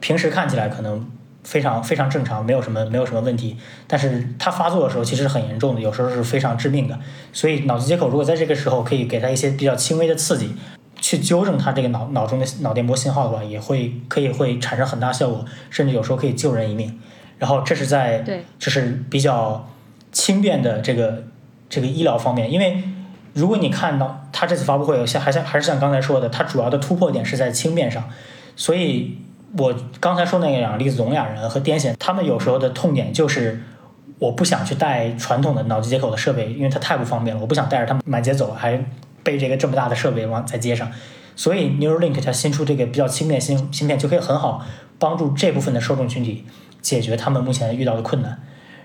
[0.00, 1.10] 平时看起来可能。
[1.48, 3.56] 非常非常正常，没有什么没有什么问题。
[3.86, 6.98] 但是它发作的时候其实是很严重的，有时候是非常致命的。
[7.32, 10.54] 所以脑机接口如果在这个时候可以给它一些比较轻微的刺激，
[11.00, 17.00] 去纠正它这个脑脑中的脑电波信号的话，也会可以会产生很大效果，甚至有时候可以救人一命。
[17.38, 19.70] 然后这是在对，这是比较
[20.12, 21.24] 轻便的这个
[21.70, 22.52] 这个医疗方面。
[22.52, 22.82] 因为
[23.32, 28.04] 如果你看到它这次发布会，像还像还是像刚才说的，它主要的突破点是在轻便上，
[28.54, 29.16] 所以。
[29.56, 33.62] 我刚才说那个两个例子，聋哑人和癫痫，他们有时候的痛点就是
[34.18, 37.40] 我不想去带传统的脑机接口的设备，因为它太不方便了。
[37.40, 38.84] 我不想带着他们满街走，还
[39.22, 40.90] 背这个这么大的设备往在街上。
[41.34, 44.64] 所以 Neuralink 它新出这个比较轻便芯芯片，就可以很好
[44.98, 46.44] 帮助这部分的受众群体
[46.82, 48.42] 解决他们目前遇到的困难。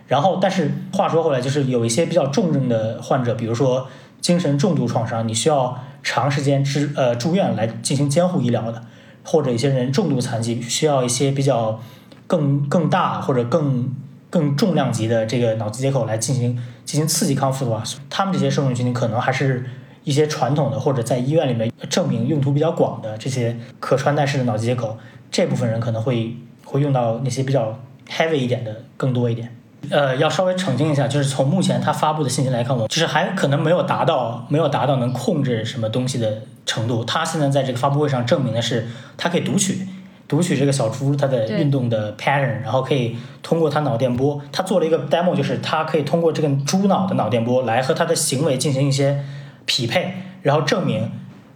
[0.07, 3.87] 然后，但是话说回来，就是有一些比较重症的患者，比如说
[4.21, 8.83] 精神重度创伤，你需要长时间治呃住院来进行监护医疗的。
[9.23, 11.79] 或者一些人重度残疾，需要一些比较
[12.27, 13.93] 更更大或者更
[14.29, 19.65] 更重量级的这个脑机接口来进行进行刺激康复的话，他们这些受众群体可能还是
[20.03, 24.97] 一些传统的或者在医院里面证明用途比较广的这些可穿戴式的脑机接口，
[25.31, 29.55] 这部分人可能会会用到那些比较 heavy 一点的更多一点。
[29.89, 37.03] 呃，要稍微澄清一下，就是从目前他发布的信息来看，我就是还可能没有达到没有达到能控制什么东西的程度。
[37.03, 39.87] 他现在在这个发布会上证明的是，他可以读取
[40.27, 49.23] 读取这个小猪它的运动的 pattern，然后可以通过它脑电波，他做了一个 demo，就是他可以通过这个猪脑的脑电波来和它的行为进行一些
[49.65, 51.11] 匹配，然后证明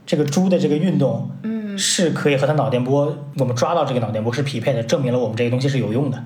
[0.06, 6.24] 这个猪的这个运动，嗯，是可以和它脑电波，我们抓到这个脑电波是匹配的，证明了我们这个东西是有用的。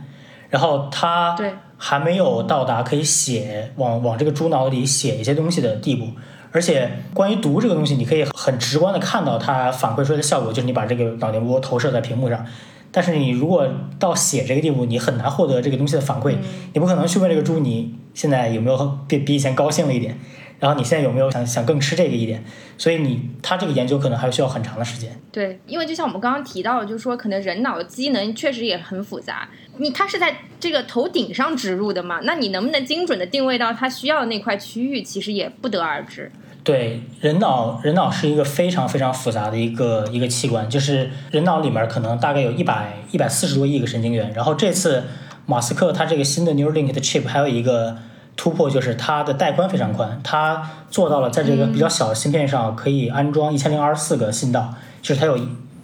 [0.49, 6.07] 然后它对还没有到达可以写往往这个猪脑里写一些东西的地步。
[6.51, 12.45] 而且关于读这个东西，你可以很直观的看到它反馈出来的效果，就是你把这个脑电波投射在屏幕上。
[12.93, 13.65] 但是你如果
[13.97, 16.35] 到写这个地步，你很难获得这个东西的反馈。
[16.73, 20.19] 你不可能去问这个猪，你现在有没有比比以前高兴了一点？
[20.59, 22.43] 然后你现在有没有想想更吃这个一点？
[22.77, 25.09] 所以你他这个研究可能还需要很长的时间。
[25.31, 29.47] 对，因为就像我们刚刚提到的，就是说可能人脑的机能确实也很复杂。
[29.77, 32.19] 你它是在这个头顶上植入的嘛？
[32.23, 36.29] 那你能不能精准的定位到它需要的那块区域，其实也不得而知。
[36.63, 44.31] 对，人脑人脑是一个非常非常复杂的一个一个器官，就是人脑里面可能大概有一百一百四十多亿个神经元。
[44.35, 45.05] 然后这次
[45.47, 47.97] 马斯克他这个新的 Neuralink 的 chip 还有一个
[48.37, 55.37] 突破，就是它的带宽非常宽，它做到了在这个比较小的芯片上可以安装一千零二十四个信道，就是它有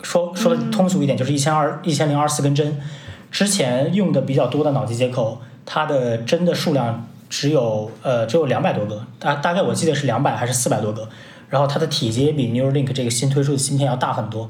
[0.04, 2.80] 说说通俗一点，就是一千二一千零二十四根针。
[3.32, 11.08] 之前用的比较多的脑机接口，它的针的数量只有呃只有两百多个，大大概我记得是两百还是四百多个，
[11.50, 14.50] 然后它的体积也比 Neuralink 这个新推出的芯片要大很多，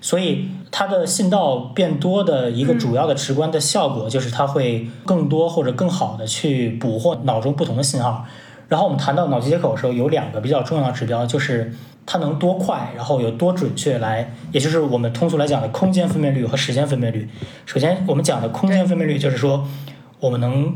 [0.00, 8.26] 所以它的信道变多的一个主要的直观的效果就是它会更多或者更好的去捕获脑中不同的信号。
[8.68, 17.26] 然后我们谈到脑机接口的时候，有两个比较重要的指标，就是它能多快，然后有多准确来，也就是我们通俗来讲的空间分辨率和时间分辨率。
[17.64, 19.66] 首先，我们讲的空间分辨率就是说，
[20.20, 20.70] 我们能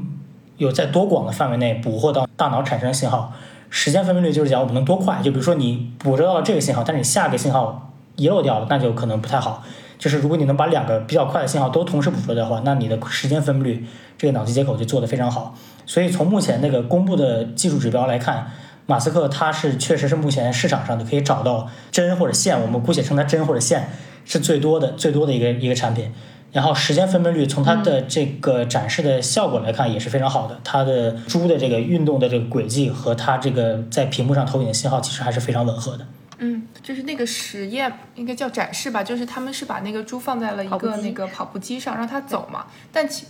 [0.57, 3.33] 有在多广的范围内捕获到大脑产生的信号。
[3.71, 9.63] 时间分辨率就是讲我们能多快，就比如说你捕捉到了这个信号，但是你下个信号遗漏掉了，那就可能不太好。
[9.99, 13.87] 就是如果你能把两个比较快的信号都同时捕捉的话，那你的时间分辨率
[14.19, 15.55] 这个脑机接口就做得非常好。
[15.87, 18.51] 所以从目前那个公布的技术指标来看，
[18.85, 23.89] 马斯克他是确实是目前市场上的可以找到针或者线，我们姑且称它针或者线
[24.25, 26.13] 是最多的最多的一个一个产品。
[26.53, 36.07] 然后时间分辨率从它的这个展示的效果来看也是非常好的，它的猪的这个运动的这个轨迹和它这个在屏幕上投影的信号其实还是非常吻合的。
[36.39, 43.25] 嗯，就是那个实验应该叫展示吧，就是他们是把那个猪放在了一个那个跑步机上让它走嘛，但其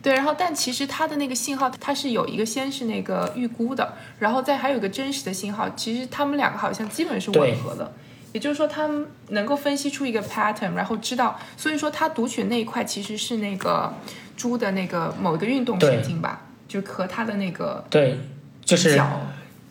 [0.00, 7.90] 对，然后但其实它的那个信号它是有一个先是那个预估的，然后再还有一个真实的信号，其实他们两个好像基本是吻合的，
[8.32, 13.92] 也就是说他们能够分析出一个 pattern，然后知道，所以说他读取那一块其实是那个
[14.36, 18.18] 猪的那个某一个运动神经吧，就和它的那个对，
[18.64, 19.20] 就是脚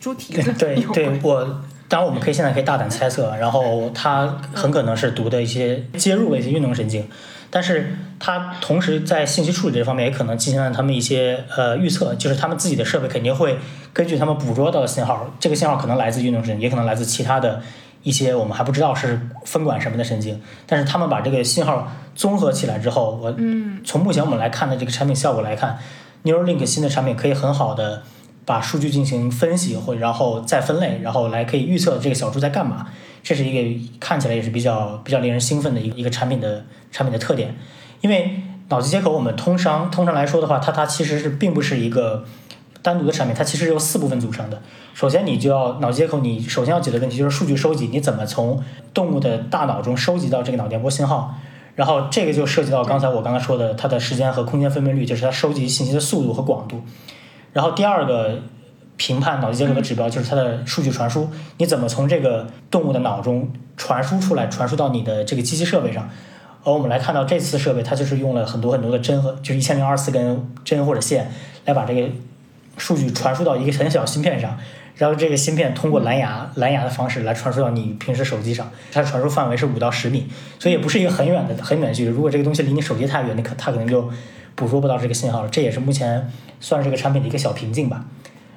[0.00, 7.08] 猪蹄子对对，我当然我们可以现在可以大胆猜测， 然后它很可能是读的一些接入的一些运动神经，
[7.48, 13.56] 但是它同时在信息处理这方面也可能进行了他们一些呃预测，就是他们自己的设备肯定会
[13.92, 17.62] 根据他们捕捉到的信号，这个信号可能来自运动神经，也可能来自其他的
[18.02, 25.78] 一些我们还不知道是分管什么的神经，但是他们把这个信号综合起来之后，我嗯从目前我们来看的这个产品效果来看
[26.24, 28.02] ，Neuralink 新的产品可以很好的
[28.44, 32.86] 把数据进行分析，或然后再分类，然后来可以预测这个小猪在干嘛。
[33.22, 37.54] 这是一个看起来也是比较比较令人兴奋的一个一 个产品的产品的特点。
[38.00, 42.24] 因为脑机接口我们通常通常来说的话，它它其实是并不是一个
[42.82, 44.60] 单独的产品，它其实由四部分组成的。
[44.94, 48.62] 首先，你就要脑接口，你首先要解决的问题就是数据收集，你怎么从
[48.92, 51.34] 动物的大脑中收集到这个脑电波信号？
[51.74, 56.82] 然后这个就涉及到刚才我刚才说的它的时间和空间分辨率，就是它收集信息的速度和广度。
[57.52, 58.40] 然后第二个
[58.96, 66.08] 评判脑机接口的指标就是它的数据传输，你怎么从这个动物的脑中传输出来，传输到你的这个机器设备上？
[66.64, 71.30] 而我们来看到这次设备，它就是用了很多很多的针和就是一千零二十四根针或者线
[71.64, 72.08] 来把这个
[72.78, 74.56] 数据传输到一个很小芯片上，
[74.96, 80.26] 然后这个芯片通过蓝牙蓝牙的方式来传输到你平时手机上，它传输范围是五到十米，
[80.58, 82.10] 所以也不是一个很远的很远的距离。
[82.10, 84.08] 如果这个东西离你手机太远，你可它可能就
[84.54, 85.48] 捕捉不到这个信号了。
[85.48, 88.04] 这也是目前算是这个产品的一个小瓶颈吧。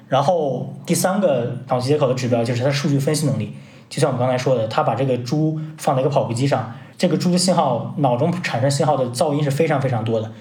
[0.08, 3.56] 然后第三个脑机接口的指标就是它数据分析能力，
[3.90, 10.32] 就像我们刚才说的，它把这个猪放在一个跑步机上，这个猪的信号脑中产生信号的噪音是非常非常多的。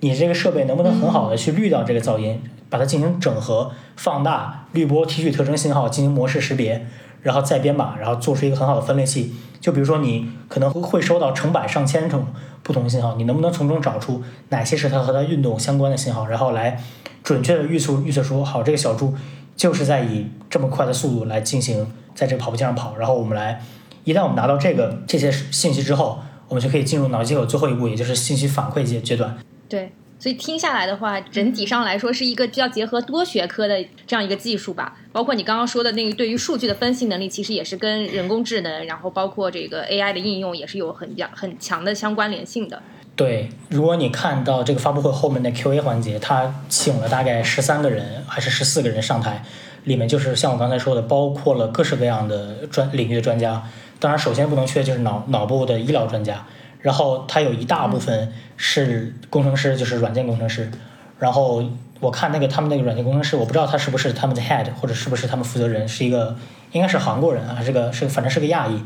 [0.00, 6.86] 你这个设备能不能很好的去滤掉这个噪音，把它进行整合、放大、滤波、提取特征信号，进行模式识别，
[7.22, 9.34] 然后再编码，然后做出一个很好的分类器。
[9.60, 12.26] 就比如说你可能会收到成百上千种
[12.62, 16.80] 不同的信号，你能不能从中找出哪些是它和它运动相关的信号，然后来
[17.24, 19.14] 准确的预测预测出好这个小猪
[19.56, 23.60] 就是在以这么快的速度来进行在这个跑步机上跑，然后我们来
[24.04, 29.36] 一旦我们拿到这个这些信息之后，我们就可以进入脑机接口最后一步，也就是信息反馈阶阶段。
[29.68, 34.96] 对，所以听下来的话，整体上来说是一个比较结合多学科的这样一个技术吧。
[35.12, 42.82] 包括你刚刚说的那个对于数据的分析能力，其实也是跟人工智能，然后包括这个 AI 的应用也是有很比较很强的相关联性的。
[43.14, 49.42] 对，如果你看到这个发布会后面的 Q&A 环节，他请了大概十三个人还是十四个人上台，
[49.84, 53.62] 里面就是像我刚才说的，包括了各式各样的专领域的专家。
[53.98, 56.46] 当然，首先不能缺就是脑脑部的医疗专家。
[56.80, 60.70] 然后他有一大部分是工程师，就是软件工程师。
[61.18, 61.64] 然后
[62.00, 66.36] 我看那个他们那个软件工程师，我不知道他是不是他们的 head，或者是不是他们负责人，是一个
[66.72, 68.80] 应该是韩国人啊，是个是反正是个亚裔。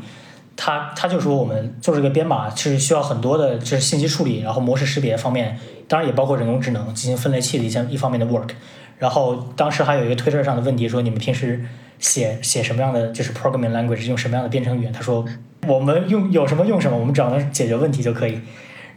[0.55, 8.49] 他他就说我们做这个编码是需要很多的，就是信息处理，然后模式识别方面，当然也包括人工智能进行分类器的一些一方面的 work。
[9.01, 11.65] 然后当时还有一个 Twitter 上的问题说，你们平时
[11.97, 14.93] 写写什么样的就是 programming language，用什么样的编程语言？
[14.93, 15.25] 他说。
[15.67, 18.41] 我们用有什么用什么，我们只要能解决问题就可以。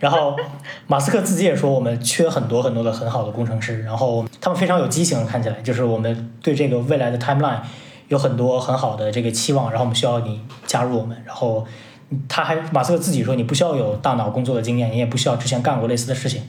[0.01, 0.35] 然后
[0.89, 3.83] 马斯克自己也说，我们缺很多很多的很好的工程师。
[3.83, 7.59] 然后他们非常有激情，看起来就是我们对这个未来的 timeline
[8.09, 9.69] 有很多很好的这个期望。
[9.69, 11.15] 然后我们需要你加入我们。
[11.27, 11.67] 然后
[12.31, 16.45] 他还马斯克自己说，你不需要有大脑工作的经验，你也不需要之前干过类似的事情，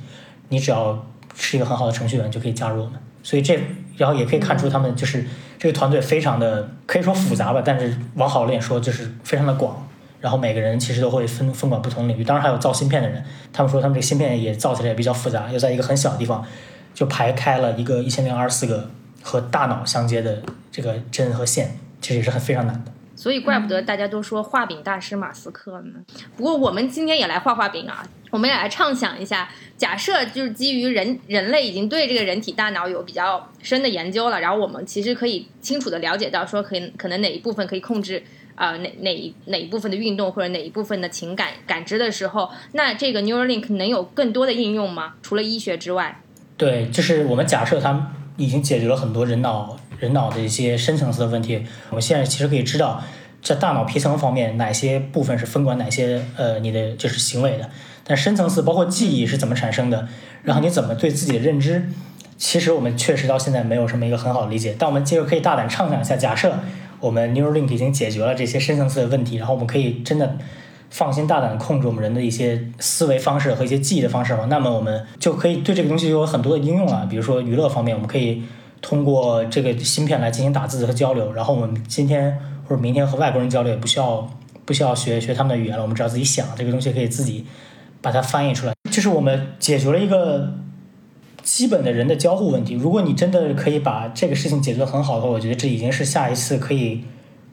[0.48, 2.94] 你只要是一个很好的程序员就可以加入我们。
[3.26, 3.60] 所以这
[3.98, 5.26] 然后也可以看出他们就是
[5.58, 9.88] 这个团队非常的可以说复杂吧，但是往好了点说就是非常的广。
[10.22, 16.46] 然后每个人其实都会分分管不同领域，当然还有造芯片的人，他们说他们这个芯片也造起来也比较复杂，要在一个很小的地方
[16.94, 18.90] 就排开了一个一千零二十四个
[19.24, 22.92] 和大脑相接的这个针和线，其实也是很非常难的。
[23.16, 25.94] 所以怪不得大家都说画饼大师马斯克呢。
[26.36, 28.06] 不过我们今天也来画画饼啊，
[28.36, 38.22] 我们也来畅想一下，假设就是基于人人类已经对这个人体大脑有比较深的研究了，然后我们其实可以清楚的了解到说，可可能哪一部分可以控制。
[38.56, 45.16] 啊，哪哪一哪一部分的运动或者哪一部分的情感感知的时候，那这个 Neuralink 能有更多的应用吗？
[45.22, 46.22] 除了医学之外？
[46.56, 51.66] 对，就是我们假设它已经解决了很多人脑人脑的一些深层次的问题。
[51.90, 53.04] 我们现在其实可以知道，
[53.42, 57.70] 在大脑皮层方面，哪些部分是分管哪些呃你的就是行为的。
[58.06, 60.08] 但深层次包括记忆是怎么产生的，
[60.44, 61.90] 然后你怎么对自己的认知，
[62.38, 64.76] 其实我们确实到现在没有什么一个很好的理解。
[64.80, 66.54] 但我们接着可以大胆畅想一下，假设。
[67.02, 70.38] 我们 Neuralink 已经解决了这些深层次的问题，然后我们可以真的
[70.90, 74.46] 放心大胆控制我们人的一些思维方式和一些记忆的方式嘛？
[74.50, 78.42] 那么我们就可以对这个东西有很多的应用啊，比如说娱乐方面，我们可以
[78.82, 82.36] 通过这个芯片来进行打字和交流，然后我们今天
[82.68, 84.28] 或者明天和外国人交流也不需要
[84.64, 87.46] 不需要学学他们的语言了，我们只要自己想这个东西可以自己
[88.06, 90.54] 把它翻译出来，就是我们解决了一个。
[91.46, 97.04] 基本的人的交互问题，如果你真的可以把这个事情解决得很好的话，我觉得这已经是下一次可以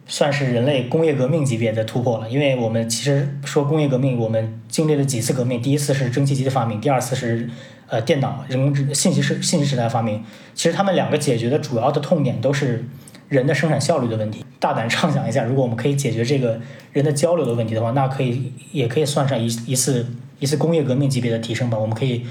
[0.07, 2.27] 算是人类工业革命级别的突破了。
[2.27, 7.47] 因为我们其实说工业革命，我们经历了几次革命，第一次是蒸汽机的发明，第二次是
[7.87, 10.23] 呃电脑、人工智信息时信息时代发明。
[10.55, 12.83] 其实他们两个解决的主要的痛点都是
[13.29, 14.43] 人的生产效率的问题。
[14.59, 16.59] 大胆畅想一下，如果我们可以解决这个
[16.93, 20.07] 人的交流的问题的话，那可以也可以算上一一次
[20.43, 21.77] 一次工业革命级别的提升吧。
[21.77, 22.25] 我们可以。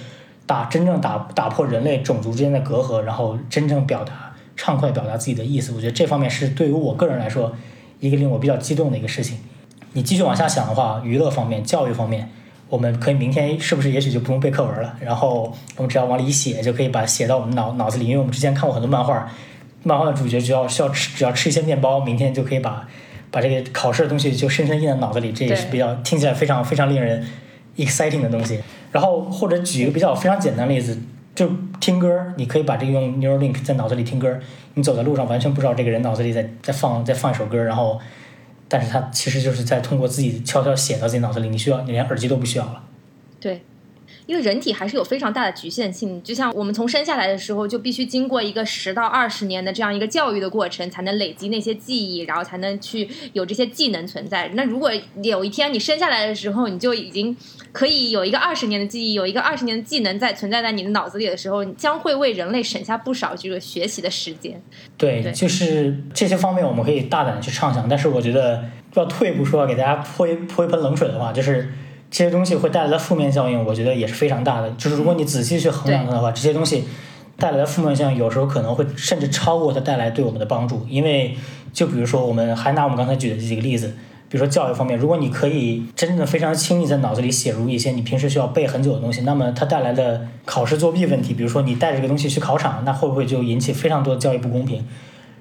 [0.44, 7.54] 打真正打打破人类种族之间的隔阂，然后真正表达畅快表达自己的意思，我觉得这方面是对于我个人来说
[8.00, 9.38] 一个令我比较激动的一个事情。
[9.92, 12.28] 你继续往下想的话，娱乐方面、教育方面，
[12.68, 14.96] 我们可以明天是不是也许就不用背课文了？
[15.00, 18.06] 然后我们只要往里写，就可以把写到我们脑脑子里。
[18.06, 19.30] 因为我们之前看过很多漫画，
[19.84, 22.86] 漫画的主角只要需要吃，只要吃一些面包，明天就可以把
[23.30, 25.30] 把这个考试的东西就深深印在脑子里。
[25.30, 27.24] 这也是比较听起来非常非常令人
[27.76, 28.60] exciting 的东西。
[28.90, 30.98] 然后或者举一个比较非常简单的例子，
[31.34, 31.50] 就
[31.80, 34.38] 听歌，你可以把这个用 Neuralink 在脑子里听歌，
[34.74, 37.98] 你走在路上完全不知道这个人脑子里在在放在放一首歌，然后，
[38.68, 42.84] 但是他其实就是在通过自己悄悄写到自己脑子里，你需要你连耳机都不需要了。
[43.40, 43.62] 对。
[44.26, 54.48] 因为人体还是有非常大的局限性，就像我们从生下来的时候就必须经过一个十到二十年的这样一个教育的过程，才能累积那些记忆，然后才能去有这些技能存在。
[54.54, 54.90] 那如果
[55.22, 57.36] 有一天你生下来的时候，你就已经
[57.72, 64.62] 可以有一个二十年的记忆，有一个二十年的技能在存在在你的脑子里的时候，将会为人类省下不少这个学习的时间。
[64.96, 68.64] 对，就是这些方面我们可以大胆的去畅想，但是我觉得
[68.94, 71.68] 要退一步说，给大家泼一泼一盆冷水的话，就是。
[72.12, 74.70] 这些东西会带来的负面效应，我觉得也是非常大的。
[74.72, 76.84] 就是如果你仔细去衡量它的话，这些东西
[77.38, 80.86] 带来的负面效应，有时候可能会甚至超过它带来对我们的帮助。
[80.90, 81.34] 因为，
[81.72, 83.88] 就比如说，我们还拿我们刚才举的这几个例子，
[84.28, 94.86] 比如说教育方面，如果你可以真正非常轻易在脑子里写入一些你平时需要背很久的东西，那么它带来的考试作弊问题，比如说你带着这个东西去考场，那会不会就引起非常多的教育不公平？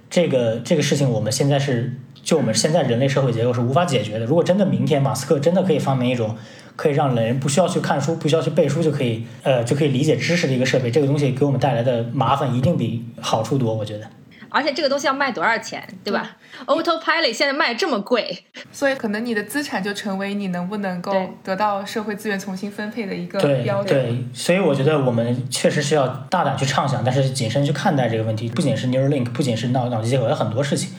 [0.09, 1.97] 这个这个事情我们现在是。
[2.31, 4.25] 就我们现在人类社会结构是无法解决的。
[4.25, 6.33] 如果真的明天马斯克真的可以发明一种
[6.77, 14.07] 可以让人不需要去看书、不需要去背书就可以呃就可以理解知识的一个设备，这个东西给我们带来的麻烦一定比好处多，我觉得。
[14.47, 21.13] 而且这个东西要卖多少钱，对吧？Autopilot 现在卖这么贵，所以可能你的资产就成为你能不能够
[21.43, 23.87] 得到社会资源重新分配的一个标准。
[23.87, 28.47] 对，所以我觉得我们确实是要大胆去畅想，但是谨慎去看待这个问题。
[28.47, 30.91] 不仅是 Neuralink，不仅是脑脑机接口，有很多事情。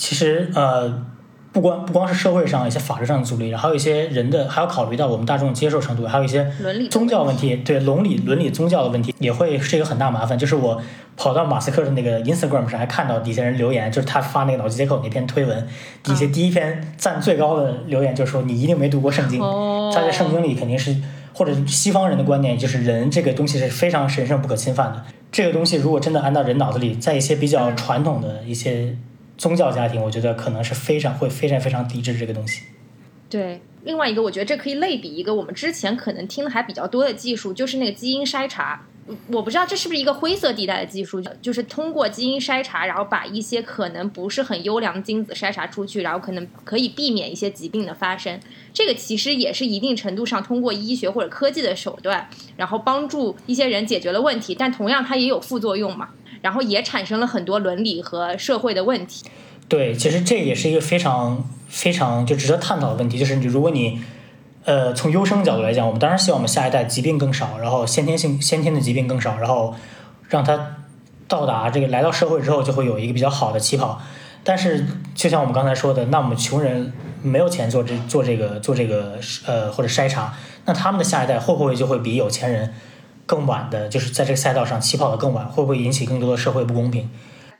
[0.00, 1.04] 其实呃。
[1.52, 6.48] 不光不光是社会上一些法律上的阻力，还有一些人的，还要考虑到我们大众接受程度，还有一些
[6.88, 10.38] 宗教问题，对伦理伦理宗教的问题也会是一个很大麻烦。
[10.38, 10.80] 就是我
[11.16, 15.66] 跑到马斯克的那个 Instagram 上，还看到底下人留言，就是他发那个脑机接口那篇推文
[16.04, 19.40] 底下第一篇赞最高的留言就是说你一定没读过圣经，
[19.92, 20.94] 他在圣经里肯定是
[21.34, 28.96] 或者西方人的观念就是人这个东西是非常神圣不可侵犯的，这个东西如果真的安到人脑子里，在一些比较传统的一些。
[29.40, 32.64] 宗教家庭，我觉得可能是非常会非常非常抵制这个东西。
[33.30, 38.82] 对，另外一个，我觉得这可以类比一个我们之前可能听的还比较多的技术，就是那个基因筛查。
[39.28, 48.38] 我不知道这是不是一个灰色地带的技术，就是通过基因筛查，然后把一些可能不是很优良的精子筛查出去，然后可能可以避免一些疾病的发生。
[48.74, 52.28] 这个其实也是一定程度上通过医学或者科技的手段，
[52.58, 56.10] 然后帮助一些人解决了问题，但同样它也有副作用嘛。
[56.42, 59.24] 然后也产生了很多伦理和社会的问题。
[59.68, 63.16] 对，其实这也是一个非常非常就值得探讨的问题。
[63.18, 64.00] 就是你如果你，
[64.64, 69.74] 呃，从优生角度来讲，我们当然希望我们下一代疾病更少，然后先天性先天的疾病更少，然后
[70.28, 70.76] 让他
[71.28, 74.02] 到达这个来到社会之后就会有一个比较好的起跑。
[74.42, 74.84] 但是
[75.14, 80.34] 就像我们刚才说的，那我们穷人没有钱做这做这个做这个呃或者筛查，
[80.64, 82.74] 那他们的下一代会不会就会比有钱人？
[83.26, 87.08] 更晚的，就是在这个赛道上起跑的更晚，会不会引起更多的社会不公平？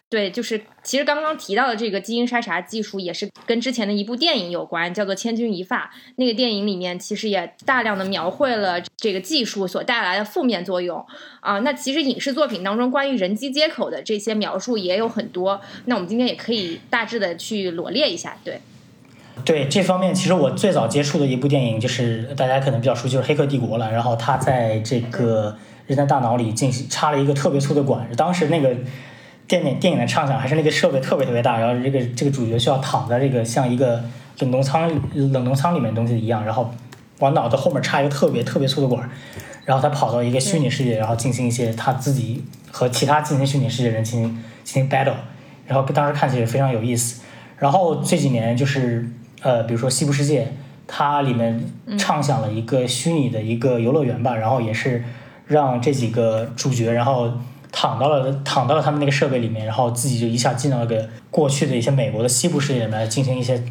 [0.09, 5.85] 对，就是其实刚刚提到的这个基因筛查技术，也是跟之前的一部电影有关，叫做《千钧一发》。
[6.17, 11.07] 那个电影里面其实也大量的描绘了这个技术所带来的负面作用
[11.39, 11.61] 啊。
[11.61, 15.61] 那其实影视作品当中关于人机接口的这些描述也有很多。
[15.85, 18.61] 那我们今天也可以大致的去罗列一下，对。
[19.45, 23.91] 对这方面，其实我最早接触的一部电影就是大家可能比较熟悉，就是《黑客帝国》了。
[23.91, 28.74] 然后他在这个人的大脑里进行插了一个特别粗的管，当时那个
[29.47, 34.03] 电影电影的畅想还是那个设备特别特别大，然后这个这个主角需要躺在这个像一个
[34.38, 36.72] 冷冻舱冷冻舱里面东西一样，然后
[37.18, 39.09] 往脑子后面插一个特别特别粗的管，
[39.64, 45.14] 然后他跑到一个虚拟世界，然后进行一些他自己和其他进行虚拟世界的人进行进行 battle，
[45.66, 47.22] 然后当时看起来非常有意思。
[47.59, 49.09] 然后这几年就是。
[49.43, 50.43] 呃，比如说《西部世界》，
[50.86, 51.62] 它里面
[51.99, 55.05] 畅想了一个虚拟的一个游乐园吧，然后也是
[55.47, 57.30] 让这几个主角，然后
[57.72, 63.62] 躺到了躺到了他们那个设备里面，然后自己就一下进到了个过去的一些美国的西部世界里面进行一些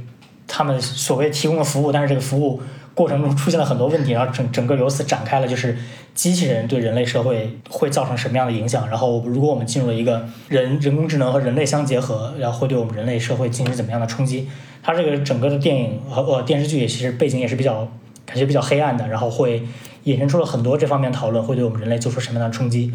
[0.48, 2.62] 他们所谓提供的服务，但是这个服务
[2.96, 5.78] 过程中出现了很多问题，然后整整个由此展开了就是
[6.14, 14.50] 机器人对人类社会会造成什么样的影响，然后如果我们进入了一个人人工智能和人类相结合，然后会对我们人类社会进行怎么样的冲击？
[14.82, 17.88] 它这个整个的电影和呃电视剧也其实背景也是比较
[18.26, 19.62] 感觉比较黑暗的，然后会
[20.06, 22.94] 衍生出了很多这方面讨论，会对我们人类做出什么样的冲击。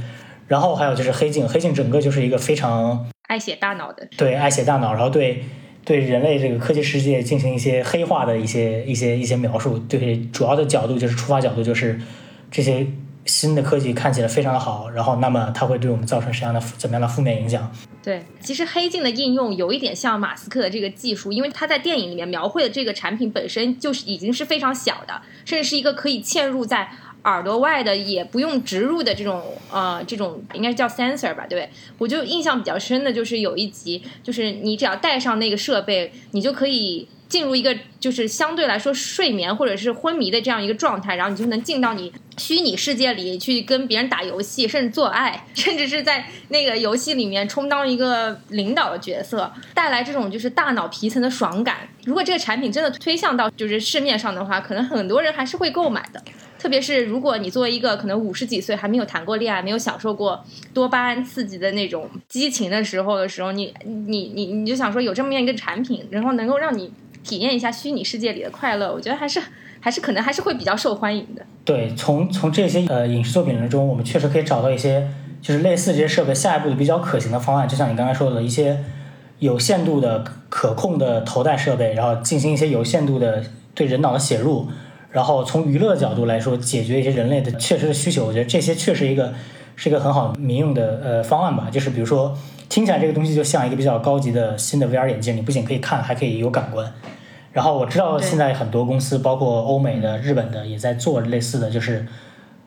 [0.49, 5.45] 然后还有就是黑镜，黑镜整个就是一个非常爱写大脑的，对爱写大脑，然后对
[5.85, 9.79] 对人类这个科技世界进行一些黑化的一些一些一些描述。
[9.79, 12.01] 对主要的角度就是出发角度就是
[12.51, 12.87] 这些。
[13.27, 17.71] 新的科技看起来非常的好，然后那么它会对我们造成什么样的怎么样的负面影响？
[18.03, 26.91] 对，其实黑镜的应用有一点像马斯克的这个技术，因为他在电影里面描绘的这个产品本身就是已经是非常小的，甚至是一个可以嵌入在
[27.23, 31.71] 耳朵外的，也不用植入的这种呃这种应该叫 sensor 吧，对不对？
[31.97, 37.09] 我就印象比较深的就是有一集，就是你只要带上那个设备，你就可以。
[37.27, 51.89] 进入一个就是相对来说睡眠或者是昏迷的这样一个状态，然后你就能进到你虚拟世界里去跟别人打游戏，甚至做爱， 甚至是在那个游戏里面充当一个领导的角色，带来这种就是大脑皮层的爽感。
[52.05, 56.23] 如果这个产品真的推向到就是市面上的话，可能很多人还是会购买的。
[56.59, 66.93] 特别是如果你作为一个可能五十几岁还没有谈过恋爱，没有享受过多巴胺刺激的那种激情的时候的时候，你你你你就想说有这么样一个产品，然后能够让你。
[67.25, 69.43] 体验一下虚拟世界里的快乐，我觉得还是
[69.85, 71.43] 还是可能还是会比较受欢迎的。
[71.63, 75.07] 对，从从这些呃影视作品中，我们确实可以找到一些
[75.43, 77.69] 就是类似这些设备下一步的比较可行的方案。
[77.69, 78.83] 就像你刚才说的一些
[79.41, 84.69] 有限度的可控的头戴设备，然后进行一些有限度的对人脑的写入，
[85.11, 88.25] 然后从娱乐角度来说解决一些人类的确实的需求。
[88.25, 89.35] 我觉得这些确实一个
[89.77, 91.69] 是一个很好民用的呃方案吧。
[91.71, 92.35] 就是比如说，
[92.71, 96.91] 听起来这个东西就像一个比较高级的新的 VR 眼镜，你不仅可以看，还可以有感官。
[97.55, 102.07] 然后我知道现在很多公司，包括欧美的、日本的，也在做类似的就是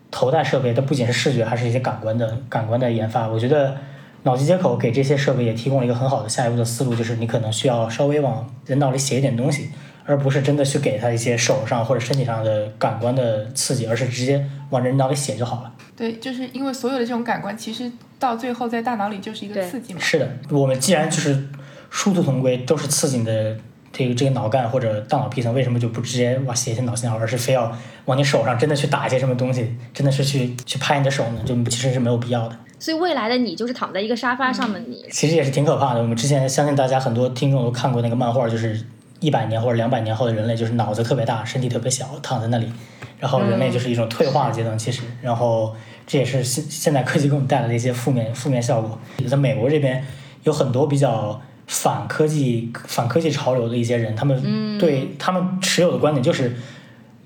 [0.09, 3.27] 头戴设备，它不仅是视觉，还是一些感官的感官的研发。
[3.27, 3.77] 我觉得
[4.23, 9.69] 脑机接口给这些设备也提供了一个很好的下一步的思路，就是你可能需要稍微往人脑里写一点东西。
[10.09, 15.73] 而不是真的去给他一些手上或者身体上的感官的刺激，而是直接往人脑里写就好了。
[15.97, 19.99] 对，就是因为所有的这种感官，其实到最后在大脑里就是一个刺激嘛。
[19.99, 21.49] 是的，我们既然就是
[21.89, 23.57] 殊途同归，都是刺激你的
[23.97, 27.75] 这个这个脑干或者大脑皮层，为什么就不直接往写一些脑信号，而是非要
[28.05, 31.41] 往你手上真的去打一些什么东西，真的是去去拍你的手呢？
[31.45, 32.55] 就其实是没有必要的。
[32.79, 36.01] 所以未来的你就是躺在一个沙发上的你，其实也是挺可怕的。
[36.01, 38.85] 我们之前相信大家很多听众都看过那个漫画，就是。
[39.19, 42.71] 一百年或者两百年后的人类就是脑子特别大，身体特别小，躺在那里，
[43.17, 44.77] 然后人类就是一种退化的阶段。
[44.77, 45.75] 其实，然后
[46.05, 48.99] 这也是现现在科技给我们带来的一些负面负面效果。
[49.27, 50.05] 在美国这边
[50.43, 56.55] 有很多比较反科技、反科技潮流的一些人，他们对他们持有的观点就是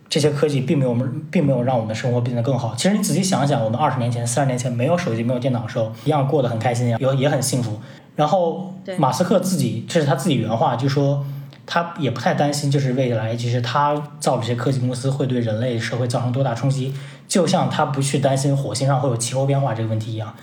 [0.09, 2.75] 这些科技并没有我们并没有让我们的生活变得更好。
[2.75, 7.79] 其实你仔细想想，我们二十年前、三十年前没有手机、没有电脑的时候，一样过得很开心，也也很幸福。
[8.15, 11.25] 然后马斯克自己这是他自己原话，就说。
[11.63, 16.93] 他也不太担心，就是未来，其实他造这些科技公司会对人类社会造成多大冲击，
[17.29, 20.35] 就像他不去担心火星上会有气候变化这个问题一样。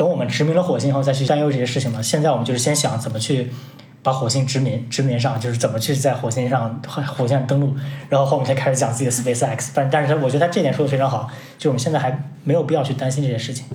[0.00, 2.00] 等我们殖民了火星以后再去担忧这些事情嘛。
[2.00, 3.50] 现在我们就是先想怎么去
[4.02, 6.80] 把火星殖民殖民上，就是怎么去在火星上
[7.14, 7.76] 火星上登陆，
[8.08, 9.72] 然后后面才开始讲自己的 Space X。
[9.74, 13.66] 但但是他我觉得他这点说的非常好，就我们现在还没有必要去担心这些事情。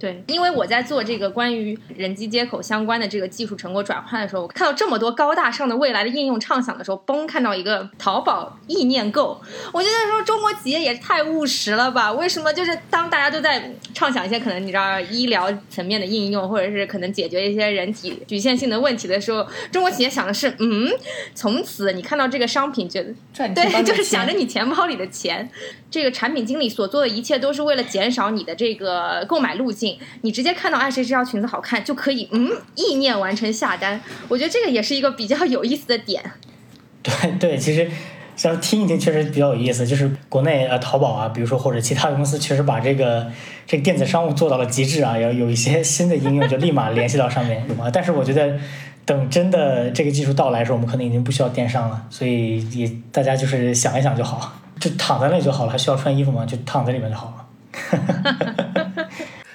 [0.00, 9.38] 对，因为我在做这个关于人机接口相关的这个技术成果转换的时候，我看到这么多高大上的未来的应用畅想的时候，嘣，看到一个淘宝意念购，
[9.74, 12.10] 我觉得说中国企业也太务实了吧？
[12.10, 20.88] 为什么就是当大家都在畅想一些可能你知道医疗层面的应用，或者是可能解决一些人体局限性的问题的时候，中国企业想的是，嗯，
[21.34, 25.50] 从此你看到这个商品，觉得赚对，就是想着你钱包里的钱。
[25.90, 29.89] 这个产品经理所做的一切都是为了减少你的这个购买路径。
[30.20, 34.00] 你直接看到哎谁这条裙子好看就可以嗯意念完成下单。
[34.28, 36.22] 我觉得这个也是一个比较有意思的点。
[37.02, 37.90] 对对，其实
[38.36, 39.86] 像听一听确实比较有意思。
[39.86, 43.26] 就是国内呃淘宝啊，比如说或者其他的公司，确实把这个
[43.66, 48.58] 这个电子商务做到了极致啊，要有一些新的应用就立马联系到上面，但是我觉得
[49.06, 52.06] 等真的这个技术到来的时候，我们可能已经不需要电商了。
[52.10, 54.56] 所以也大家就是想一想就好。
[54.78, 56.46] 就躺在那里就好了，还需要穿衣服吗？
[56.46, 57.46] 就躺在里面就好了。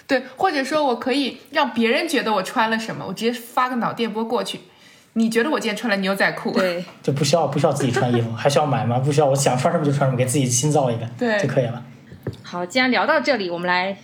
[0.07, 4.61] 对，或者说我可以让别人觉得我穿了什么，我直接发个脑电波过去。
[5.13, 6.51] 你觉得我今天穿了牛仔裤？
[6.51, 8.99] 对， 就不需要不需要自己穿衣服，还需要买吗？
[8.99, 11.81] 不需要，我想穿什么就穿什么，给自己新造一个，对就可以了。
[12.43, 13.97] 好，既然聊到这里，我们来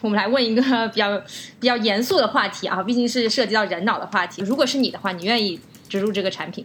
[0.00, 1.20] 我们来问一个 比较
[1.58, 4.42] 比较严肃的话题啊，毕竟是涉及到人脑的话题。
[4.42, 6.64] 如果是你的话，你愿意植入这个产品？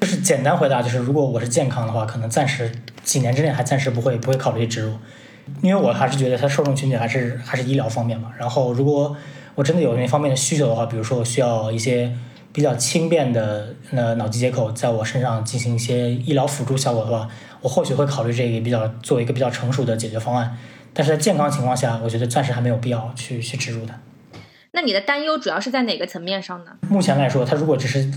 [0.00, 2.70] 就是简单回答，就是如果我是健康的话，可能暂时
[3.02, 4.92] 几年之内还暂时不会不会考虑植入，
[5.62, 8.30] 因为我还是觉得它受众群体还是还是医疗方面嘛。
[8.38, 9.16] 然后如果
[9.54, 12.12] 我真的有那方面的需求的话，比如说我需要一些
[12.52, 17.28] 比较轻便的呃脑机接口在我身上进行一些医疗辅助效果的话，
[17.60, 20.56] 我或许会考虑这个比较作为一个比较成熟的解决方案。
[20.92, 23.94] 但是在健康情况下，我觉得暂时还没有必要去去植入的。
[24.72, 26.72] 那你的担忧主要是在哪个层面上呢？
[26.88, 28.10] 目前来说，它如果只是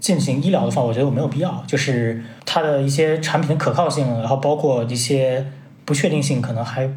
[0.00, 1.64] 进行医疗的话，我觉得我没有必要。
[1.66, 5.46] 就是它的一些产品的可靠性，然后包括一些
[5.84, 6.88] 不确定性，可能还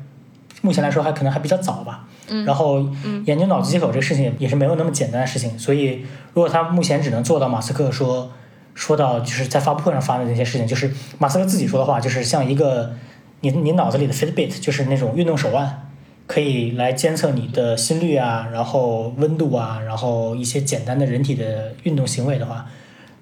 [0.62, 2.08] 目前来说还可能还比较早吧。
[2.30, 2.46] 嗯。
[2.46, 2.88] 然后
[3.26, 5.58] 研究脑机接口这个事情也是没有那么简单的事情。
[5.58, 8.32] 所以如果他目前只能做到马斯克说
[8.74, 12.94] 说到就是在发布会上发的那些事情，就是马斯克自己说的话，就是像一个
[13.42, 15.90] 你你脑子里的 Fitbit，就是那种运动手腕，
[16.28, 22.66] 可以来监测你的心率啊，然后温度啊，然后一些简单的人体的运动行为的话。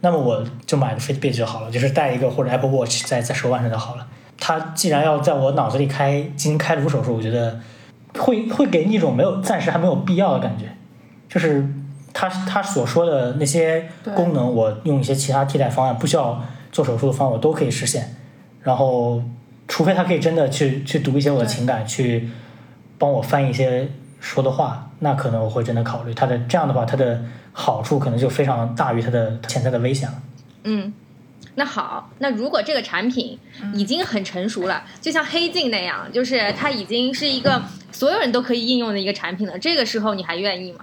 [0.02, 4.06] 那么我就买个 Fitbit 就好了，就是带一个或者 Apple Watch 在在手腕上就好了。
[4.40, 7.60] 它既然要在我脑子里开进行开颅手术，我觉得
[8.18, 10.66] 会会给你一种没有暂时还没有必要的感觉。
[11.28, 11.68] 就是
[12.14, 18.16] 他他所说的那些功能，我用一些其他替代方案，不需要做手术的方案，我都可以实现。
[18.62, 19.22] 然后，
[19.68, 22.30] 除非他可以真的去去读一些我的情感，去
[22.98, 26.38] 帮我翻译一些说的话，那可能我会真的考虑他的。
[26.48, 27.22] 这样的话，他的。
[27.58, 30.22] 好处可能就非常大于它的潜在的危险了。
[30.66, 30.94] 嗯，
[31.56, 33.38] 那好，那如果这个产品
[33.74, 40.80] 已经很成熟了，就像黑镜那样，就是它已经是一个所有人都可以应用的一个产品了，这个时候你还愿意吗？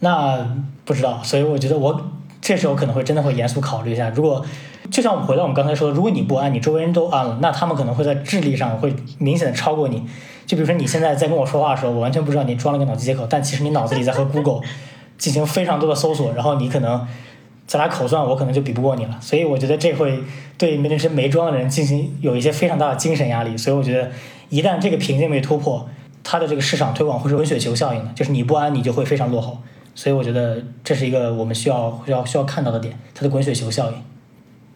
[0.00, 0.48] 那
[0.84, 2.10] 不知道，所以我觉得我
[2.40, 4.10] 这时候可能会真的会严肃考虑一下。
[4.10, 4.44] 如果
[4.90, 10.04] 就像我们回到我们刚才说的，如果你不安，你周围人都安了，那他们可能会在智力上会明显的超过你。
[10.46, 14.60] 就比如说你现在在跟我说话的时候，我完全不知道你装了个脑机接口，但其实你脑子里在和 Google
[15.16, 17.08] 进行非常多的搜索，然后你可能
[17.66, 19.18] 再来口算，我可能就比不过你了。
[19.20, 20.20] 所以我觉得这会
[20.58, 23.56] 对那些没装的人进行有一些非常大的精神压力。
[23.56, 24.10] 所以我觉得
[24.50, 25.88] 一旦这个瓶颈被突破，
[26.22, 29.58] 它的这个市场推广会是滚雪球效应的，就是你不安，你就会非常落后。
[29.94, 33.96] 所以我觉得这是一个我们需要需要需要看到的点，它的滚雪球效应。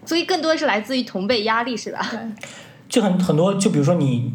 [0.07, 2.01] 所以更多是来自于同辈压力，是吧？
[2.89, 4.33] 就很很多，就比如说你，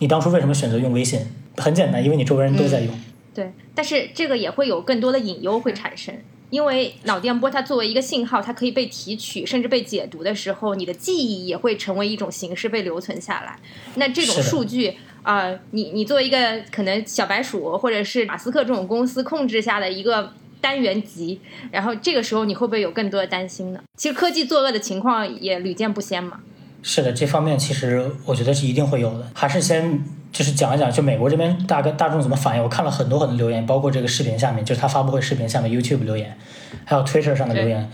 [0.00, 1.20] 你当初为什么选择用微信？
[1.56, 2.92] 很简单，因为你周围人都在用。
[3.34, 6.14] 对，但是这个也会有更多的隐忧会产生，
[6.52, 13.58] 因为脑电波它作为一个信号，它可以被提取，甚至被解读的时候，你的记忆也会成为一种形式被留存下来。
[13.94, 20.34] 那这种数据啊、呃你你作为一个可能小白鼠或者是马斯克这种公司控制下的一个。
[20.62, 21.40] 单元集，
[21.72, 23.80] 然后这个时候你会不会有更多的担心呢？
[23.96, 26.38] 其实科技作恶的情况也屡见不鲜嘛。
[26.84, 29.28] 是的，这方面其实我觉得是一定会有的。
[29.34, 30.00] 还是先
[30.32, 32.62] 就是讲一讲，就美国这边大概大众怎么反应。
[32.62, 36.36] 我看了很多很多留言，包括这个视频下面，就是他发布会视频下面 YouTube 留言，
[36.84, 37.88] 还有 Twitter 上的留言，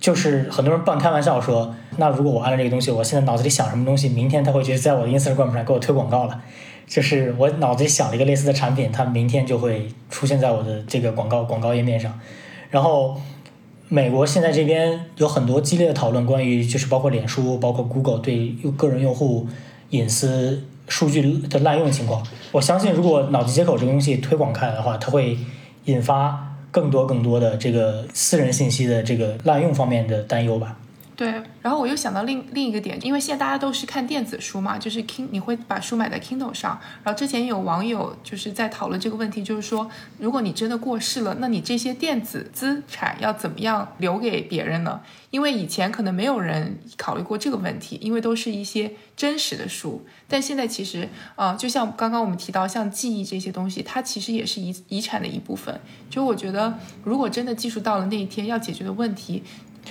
[0.00, 6.42] 就是很多人半开玩笑说，那如果我按了这个东西，我现在脑子里想什么东西，明天他会觉得在我的 Instagram 上给我推广告了。
[6.86, 12.20] 就是我脑子里想了一个类似的产品，它明天就会出现在我的这个广告广告页面上。
[12.70, 13.18] 然后，
[13.88, 19.46] 美国现在这边有很多激烈的讨论，关于就是包括脸书、包括 Google 对个人用户
[19.90, 22.24] 隐私数据的滥用情况。
[22.52, 25.38] 我相信，如果脑机接口这个东西推广开来的话，它会
[25.86, 30.76] 引发更多更多的这个私人信息的这个滥用方面的担忧吧。
[31.16, 31.28] 对，
[31.62, 36.76] 然后我又想到另另一个点，因为现在大家都是看电子书嘛，就是 King，你会把书买在 Kindle 上。
[37.04, 39.88] 然后之前有网友就是在讨论这个问题，就是说，
[40.18, 45.00] 如果你真的过世了，那你这些电子资产要怎么样留给别人呢？
[45.30, 50.04] 因为以前可能没有人考虑过这个问题，因为都是一些真实的书。
[50.26, 55.80] 但现在其实，呃，就像刚刚我们提到，像记忆这些东西，它其实也是遗遗产的一部分。
[56.10, 59.44] 就我觉得，如果真的技术到了那一天，要解决的问题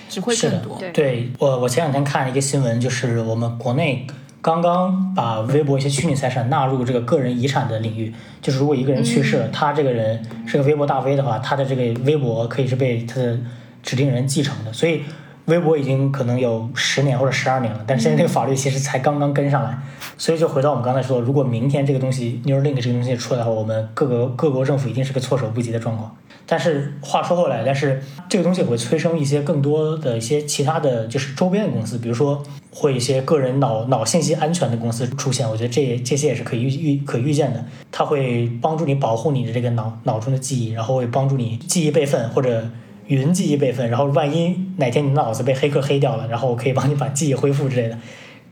[0.10, 0.78] 只会是的更多。
[0.80, 4.06] 对对我，我前两天看了一个新闻，就是我们国内
[4.42, 8.14] 刚刚把微博一些虚拟财产纳入这个个人遗产的领域。
[8.42, 13.40] 就是如果一个人去世了，他这个人是个微博大 V 的话，他的这个微博可以是被他的
[13.82, 14.74] 指定人继承的。
[14.74, 15.04] 所以
[15.46, 19.78] 微博已经可能有十年或者十二年了，但是现在这个法律其实才刚刚跟上来。
[20.18, 26.16] 所以就回到我们刚才说，如果明天这个东西 Neuralink 这个东西出来的话，我们各个各国政府一定是个措手不及的状况。
[26.54, 28.00] 但是话说回来，但是
[28.30, 35.50] 这个东西也会催生一些更多的一些其他的就是周边的公司，比如说会一些个人脑脑信息安全的公司出现。
[35.50, 42.70] 我觉得这这些也是可以预预可预见的，它会帮助你保护你的这个脑脑中的记忆，然后会帮助你记忆备份或者
[43.08, 47.98] 云记忆备份，然后万一哪天你的脑子被黑客黑掉了，然后我可以帮你把记忆恢复之类的。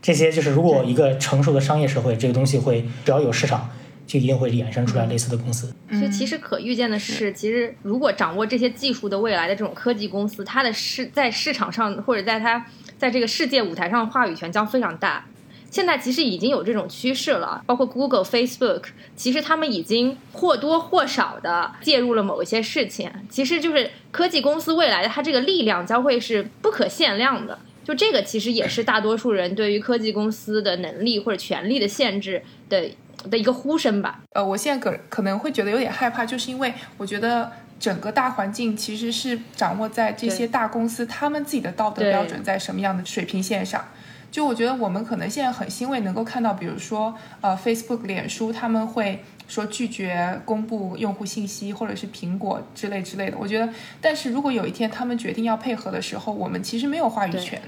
[0.02, 3.70] 这些就是如果一个成熟的商业社会，这个东西会只要有市场，
[4.12, 5.74] 就一定会衍生出来类似的公司。
[5.88, 12.66] 所以其实可预见的是，其实如果掌握这些技术的未来的这种科技公司，它的市在市场上或者在它
[12.98, 15.24] 在这个世界舞台上话语权将非常大。
[15.70, 18.82] 现在其实已经有这种趋势了，包括 Google、Facebook，
[19.16, 23.10] 其实他们已经或多或少的介入了某一些事情。
[23.30, 27.58] 其实就是科技公司未来的它这个力量将会是不可限量的。
[27.84, 32.88] 就这个其实也是大多数人对于科技公司的能力或者权力的限制的
[33.30, 34.20] 的一个呼声吧。
[34.32, 43.84] 呃，我现在可可能会觉得有点害怕，就是因为我觉得整个大环境其实是掌握在这些大公司他们自己的道德标准在什么样的水平线上。
[44.30, 53.36] 就我觉得我们可能现在很欣慰能够看到，比如说呃，Facebook、脸书他们会说拒绝公布用户信息，或者是苹果之类之类的。
[53.38, 53.70] 我觉得，
[54.00, 57.60] 但是如果有一天他们决定要配合的时候，我们其实没有话语对权。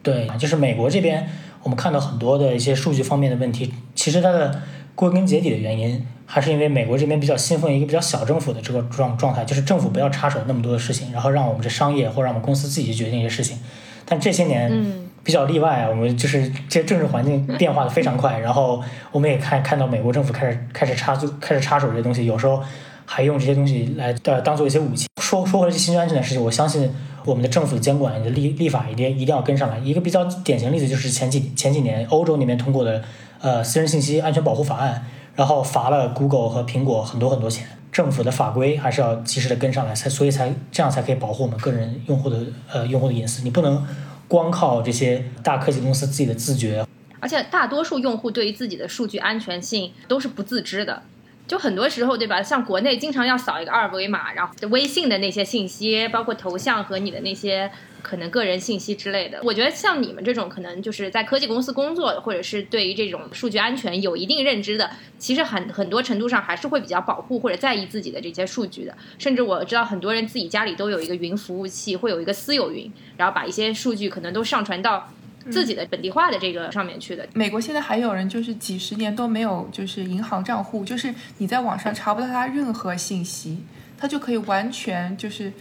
[0.00, 1.28] 对，就是美国这边，
[1.64, 4.62] 我们看到很多的一些数据方面的问题，其实它的
[4.94, 13.58] 归根结底的原因，还是因为美国这边比较信奉一个比较小政府的这个状状态，就是政府不要插手那么多的事情，然后让我们这商业或让我们公司自己去决定一些事情。
[14.04, 18.82] 但这些年，嗯比较例外啊，我们就是这政治环境 变化的非常快，然后
[19.12, 22.60] 我们也看看到美国政府开始开始插开始插手这些东西，有时候
[23.06, 25.06] 还用这些东西来呃当做一些武器。
[25.20, 26.90] 说说回来这信息安全的事情，我相信
[27.24, 29.78] 我们的政府的监管的立立法一定一定要跟上来。
[29.78, 33.02] 一个比较典型例子就是前几前几年欧洲那边通过的
[33.42, 35.04] 呃私人信息安全保护法案，
[35.36, 37.66] 然后罚了 Google 和苹果很多很多钱。
[37.92, 42.38] 政府的法规还是要及时的跟上来，才所以才这样才可以保护我们个人用户的
[42.72, 43.42] 呃用户的隐私。
[43.42, 43.86] 你不能
[44.26, 46.86] 光靠这些大科技公司自己的自觉。
[47.20, 51.02] 而且大多数用户对于自己的数据安全性都是不自知的。
[51.46, 52.42] 就很多时候，对吧？
[52.42, 57.70] 像国内经常要扫一个二维码，然后微信的那些信息，包括头像和你的那些
[58.00, 59.40] 可能个人信息之类的。
[59.42, 68.96] 我觉得像你们这种可能就是在科技公司工作，或者是对于这种数据安全有一定认知的，其实很很多程度上还是会比较保护或者在意自己的这些数据的。
[69.18, 75.12] 甚至我知道很多人自己家里都有一个云服务器，会有一个私有云，然后把一些数据可能都上传到。
[75.50, 77.26] 自己的本地化的这个上面去的。
[77.34, 83.64] 美国现在还有人就是几十年都没有就是银行账户，就是你在网上查不到他任何信息，
[83.98, 85.52] 他就可以完全就是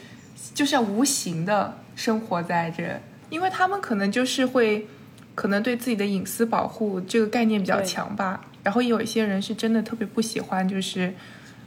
[0.53, 4.87] 就像无形的生活在这，因为他们可能就是会
[5.35, 8.41] 可能对自己的隐私保护这个概念比较强吧。
[8.63, 11.11] 然后也有一些人是真的特别不喜欢就是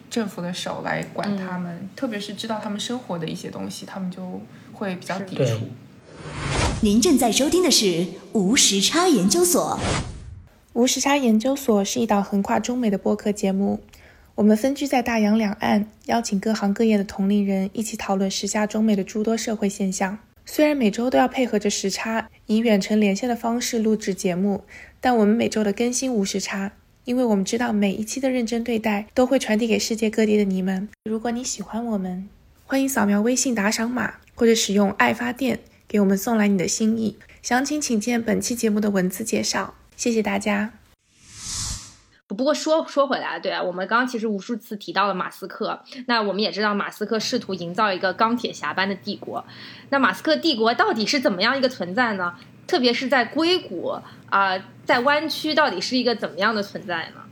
[0.08, 4.40] 政府的手来管他们，特别是知道他们生活的一些东西，他们就
[4.72, 6.63] 会比较抵触。
[6.80, 9.78] 您正在收听的是无时差研究所。
[10.74, 13.80] 无时差研究所是一档横跨中美的播客节目，
[14.34, 20.18] 我们分居在大洋两岸，邀请各行各业的同龄人一起讨论时下中美的诸多社会现象。
[20.44, 24.64] 虽然每周都要配合着时差，以远程连线的方式录制节目，
[25.00, 26.72] 但我们每周的更新无时差，
[27.04, 30.88] 因为我们知道每一期的认真对待都会传递给世界各地的你们。
[31.04, 32.28] 如果你喜欢我们，
[32.66, 35.60] 欢迎扫描微信打赏码，或者使用爱发电。
[35.94, 39.74] 给我们送来你的心意，详情请见本期节目的文字介绍。
[39.94, 40.72] 谢谢大家。
[42.26, 49.44] 不过说说回来，对啊，我们刚刚其实无数次提到了马斯克，那我们也知道马斯克试图营造一个钢铁侠般的帝国。
[49.90, 52.34] 那马斯克帝国到底是怎么样一个存在呢？
[52.66, 53.96] 特别是在硅谷
[54.30, 57.23] 啊，在湾区到底是一个怎么样的存在呢？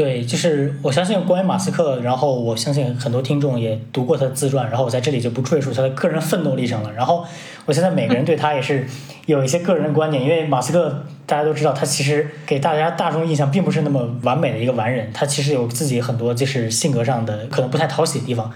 [0.00, 6.90] 对，就是我相信关于马斯克，然后我相信很多听众也读过他的自传，然后我在这里就不赘述他的个人奋斗历程了。
[6.94, 7.22] 然后
[7.66, 8.86] 我现在每个人对他也是
[9.26, 18.50] 有一些个人的观点，因为马斯克大家都知道，他其实给大家大众印象并不是那么完美的一个完人，他其实有自己很多就是性格上的可能不太讨喜的地方。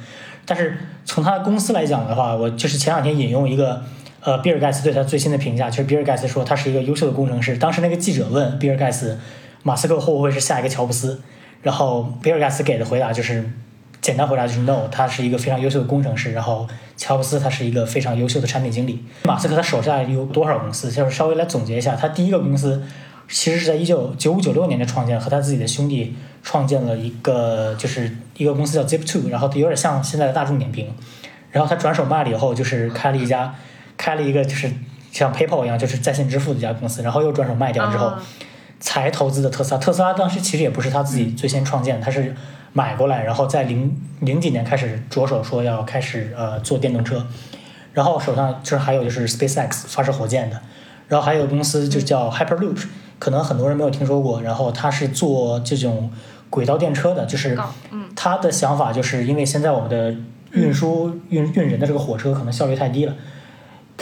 [0.47, 3.83] 但是从他的公司来讲的话，我就是前两天引用一个
[4.23, 7.59] 呃比尔盖茨对他最新的评价，就是比尔盖茨说他是一个优秀的工程师。
[7.59, 9.19] 当时那个记者问比尔盖茨，
[9.63, 11.21] 马斯克会不会是下一个乔布斯？
[11.65, 13.43] 然后比尔盖茨给的回答就是，
[14.03, 16.33] 简单回答就是 no，他是一个非常优秀的工程师。
[16.35, 19.03] 然后乔布斯他是一个非常优秀的产品经理。
[19.25, 20.93] 马斯克他手下有多少公司？
[20.93, 22.83] 就是稍微来总结一下，他第一个公司
[23.31, 30.93] 其实是在一九九五九六年的创建，和他自己的兄弟创建了一个就是一个公司叫 Zip2，然后有点像现在的大众点评。
[31.51, 33.55] 然后他转手卖了以后，就是开了一家
[33.97, 34.71] 开了一个就是
[35.11, 38.13] 像 PayPal 一样就是在线支付的一家公司，然后又转手卖掉之后。
[38.85, 42.35] 才投资的特斯拉，特斯拉当时其实也不是他自己最先创建，他是
[42.75, 47.27] 买过来，然后在零零几年开始着手说要开始呃做电动车，
[47.95, 50.61] 然后手上就是还有就是 SpaceX 发射火箭的，
[51.09, 52.85] 然后还有公司就叫 Hyperloop，
[53.19, 56.11] 可能很多人没有听说过，然后他是做这种
[56.51, 57.59] 轨道电车的，就是
[58.15, 60.15] 他的想法就是因为现在我们的
[60.53, 63.15] 运输运运人的这个火车可能效率太低了。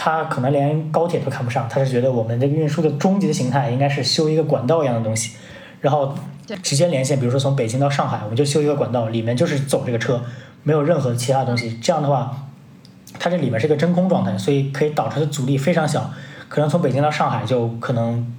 [0.05, 5.37] 他可能连高铁都看不上，他是觉得我们这个运输的终极的形态应该是修一个管道一样的东西，
[5.81, 6.13] 然后
[6.61, 10.21] 直接连线，比如说从北京到上海，我们就修一个管道，里面就是走这个车，
[10.65, 11.79] 没有任何其他东西。
[11.81, 12.49] 这样的话，
[13.17, 16.11] 它这里面是一个真空状态，所以可以导出的阻力非常小，
[16.49, 18.35] 可能从北京到上海就可能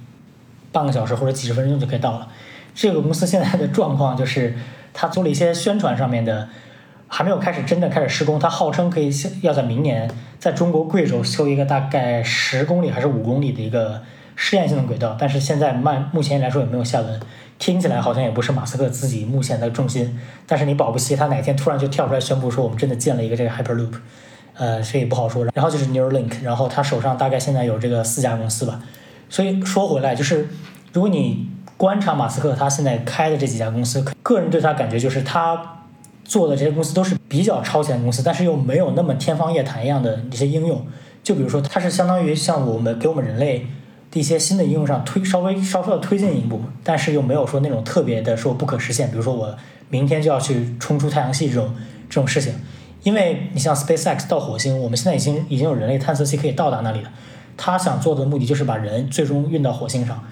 [0.70, 2.28] 半个小时或者几十分钟就可以到了。
[2.74, 4.54] 这个公司现在的状况就是，
[4.92, 6.46] 他做了一些宣传上面的。
[7.16, 9.08] 还没有开始真正开始施工，它号称可以
[9.40, 10.10] 要在明年
[10.40, 14.02] 在中国贵州修一个大概十公里还是五公里的一个
[14.34, 17.20] 试验性的轨道，但是现在慢目前来说也没有下文，
[17.56, 23.92] 听起来好像也不是马斯克自己目前的重心，但是你保不齐他哪天突然就跳出来宣布说我们真的建了一个这个 Hyperloop，
[24.54, 25.46] 呃，所以不好说。
[25.54, 28.80] 然后就是 Neuralink，然后他手上大概现在有这个四家公司吧，
[29.28, 30.48] 所以说回来就是
[30.92, 35.70] 如果你观察马斯克他现在开的这几家公司，个人对他感觉就是他。
[36.24, 40.84] 做的这些公司都是比较超前公司，但是又没有那么天方夜谭一样的一些应用。
[41.22, 43.66] 就比如说，它是相当于像我们给我们人类
[44.10, 49.10] 的一些新的应用上推稍微稍稍的推进一步，但是又没有说那种特别的说不可实现。
[49.10, 49.56] 比如说，我
[49.88, 51.74] 明天就要去冲出太阳系这种
[52.08, 52.54] 这种事情。
[53.02, 57.10] 因为你像 SpaceX 到火星，我们现在已经已经有人类探测器可以到达那里了。
[57.56, 60.24] 他想做的目的就是把人最终运到火星上，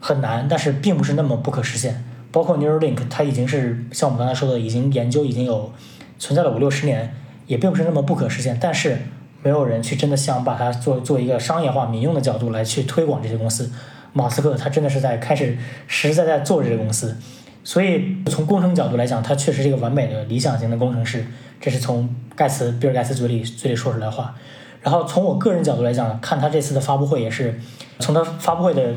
[0.00, 2.04] 很难，但是并不是那么不可实现。
[2.32, 5.72] 包括 Neuralink，它已经是像我们刚才说的，已经研究已经有
[6.18, 7.14] 存在了五六十年，
[7.46, 8.56] 也并不是那么不可实现。
[8.60, 8.98] 但是
[9.42, 13.72] 没有人去真的想把它做做一个商业化、民用的角度来去推广这些公司。
[14.12, 15.56] 马斯克他真的是在开始
[15.86, 17.16] 实实在在做这些公司，
[17.64, 21.24] 所以从工程角度来讲，他确实是一个完美的理想型的工程师。
[21.60, 24.34] 这是从盖茨比尔盖茨嘴里嘴里说出来的话。
[24.82, 27.58] 然后从我个人角度来讲，看他这次的发布会也是
[27.98, 28.94] 从他发布会的。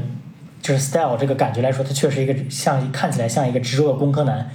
[0.63, 4.49] 就是 style 这个感觉来说，他确实一个像看起来像一个执着的工科男。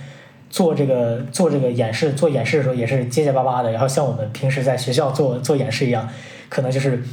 [0.50, 6.08] 做这个做这个演示做演示的时候也是结结巴巴的，然后像我们平时在学校做做演示一样，
[6.48, 7.04] 可能就是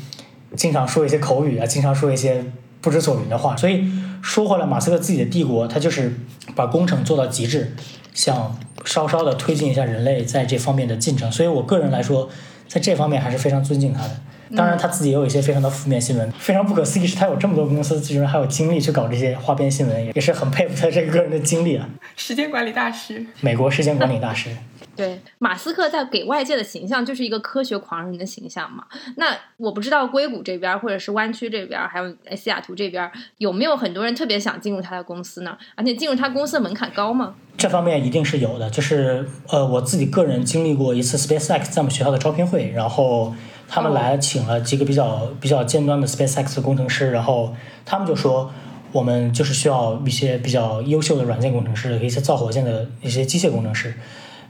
[0.56, 2.46] 经常说一些口语啊，经常说一些
[2.80, 3.54] 不知所云的话。
[3.58, 3.92] 所以
[4.22, 6.14] 说回来，马斯克自己的帝国，他就是
[6.56, 7.76] 把工程做到极致，
[8.14, 11.30] 想稍稍的推进一下人类在这方面的进程。
[11.30, 12.30] 所以我个人来说，
[12.70, 14.12] 在这方面还是非常尊敬他的。
[14.56, 21.90] 当然，他自己也有一些非常的负面新闻，非常不可思议是他有这么多公司，居然还有精力去搞这些花边新闻，也是很佩服他这个个人的经历啊。
[22.18, 24.50] 时间管理大师，美国时间管理大师。
[24.96, 28.86] 对，马斯克在给外界的形象就是一个科学狂人的形象嘛。
[29.18, 29.26] 那
[29.58, 35.58] 我不知道硅谷这边，或者是湾区这边，还有西雅图这边，有没有很多人特别想进入他的公司呢？
[35.76, 37.34] 而且进入他公司的门槛高吗？
[37.58, 38.70] 这方面一定是有的。
[38.70, 43.34] 就是呃，我自己个人经历过一次 SpaceX 在我们学校的招聘会，然后。
[43.68, 47.54] 他们来请了几个比较比较尖端的 SpaceX 工程师，然后
[47.86, 48.52] 他们就说，
[48.92, 53.94] 我们就是需要一些比较优秀的软件工程师，一些造火箭的一些机械工程师。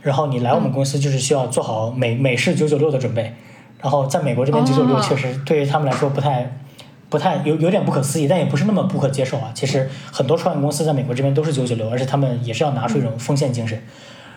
[0.01, 3.33] 然后你来我们公司就是需要做好美美式九九六的准备。
[3.81, 6.59] 然后在美国这边九九六确实对于他们来说不太
[7.09, 9.51] 不太有有点不可思议，但也不是那么不可接受啊。
[9.53, 13.81] 其实很多创业公司在美国这边都是九九六，而且他们也是要拿出一种奉献精神。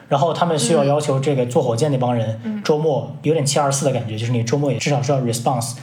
[0.08, 5.74] 然后他们需要要求这个做火箭那帮人周末有点七二四的感觉，就是你周末也至少是要 response，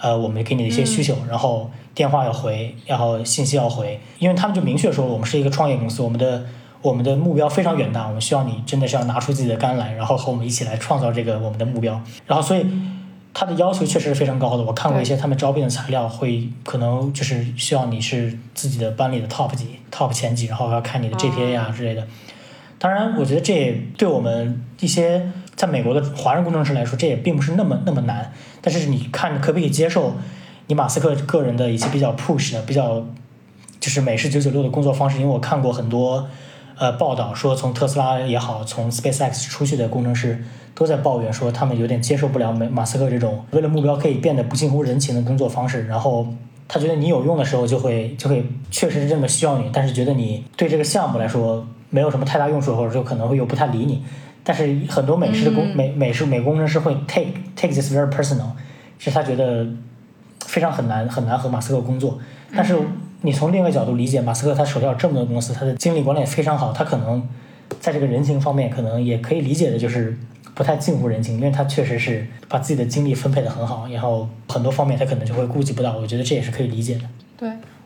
[0.00, 6.44] 呃，我们给你的一些需求，然后电话要回，然后信息要回，因为他们就明确说我们是一个创业公司，我们的
[6.80, 12.00] 我们的目标非常远大，我们需要你真的是要拿出自己的肝来，然后和我们一起来创造这个我们的目标。
[12.26, 12.64] 然后所以
[13.34, 22.06] 他的要求确实是非常高的，我看过一些他们招聘的材料，会可能就是需要你是自己的班里的 top 级 top 前几，然后要看你的 GPA 啊之类的。
[22.82, 28.32] 当然，我觉得这也对我们一些在美国的华人工程师来说，这也并不是那么那么难。
[28.60, 30.14] 但是你看，可不可以接受
[30.66, 33.06] 你马斯克个人的一些比较 push 的、比较
[33.78, 35.20] 就是美式九九六的工作方式？
[35.20, 36.26] 因为我看过很多
[36.76, 45.86] 呃报道，说从特斯拉也好，从 SpaceX 出去的工程师都在抱怨说，他们有点接受不了美马斯克这种为了目标可以变得不近乎人情的工作方式。
[45.86, 46.26] 然后
[46.66, 51.64] 他觉得你有用的时候，就会就会确实是这么需要你，但是觉得你对这个项目来说。
[51.92, 54.02] 没有什么太大用处，或者说可能会又不太理你。
[54.42, 58.48] 但是很多美式的工美美式美工程师会 take take this very personal，
[58.98, 59.64] 是他觉得
[60.46, 62.18] 非常很难很难和马斯克工作。
[62.56, 62.76] 但是
[63.20, 67.22] 你从另一个角度理解，马斯克他手下有这么多公司，他的精力管理也非常好，他可能
[67.78, 70.18] 在这个人情方面可能也可以理解的，就是
[70.54, 75.96] 不太近乎人情，因为他确实是把自己的精力分配的很好，然后很多方面他可能就会顾及不到。
[75.96, 77.02] 我觉得这也是可以理解的。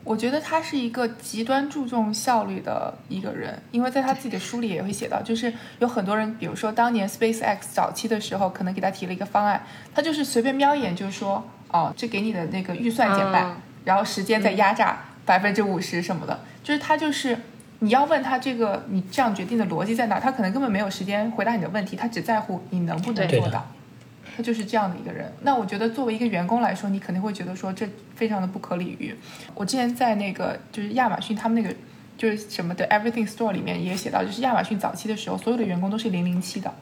[0.07, 0.13] 对。
[0.13, 17.37] 我觉得他是一个极端注重效率的一个人，因为在他自己的书里也会写到，就是有很多人，比如说当年 SpaceX 早期的时候，可能给他提了一个方案，他就是随便瞄一眼就说，哦，这给你的那个预算减半，然后时间再压榨百分之五十什么的，就是他就是
[17.81, 23.67] 你要问他这个你这样决定的逻辑在哪，他可能根本没有时间回答你的问题，他只在乎你能不能做到。
[24.37, 25.33] 他就是这样的一个人。
[25.41, 29.15] 那我觉得作为一个员工来说，你肯定会觉得说这非常的不可理喻。
[29.55, 31.75] 我之前在那个就是亚马逊他们那个
[32.19, 36.73] 就是什么的 Everything Store 里面也写到，就是亚马逊早期的时候，所有的员工都是零零七的，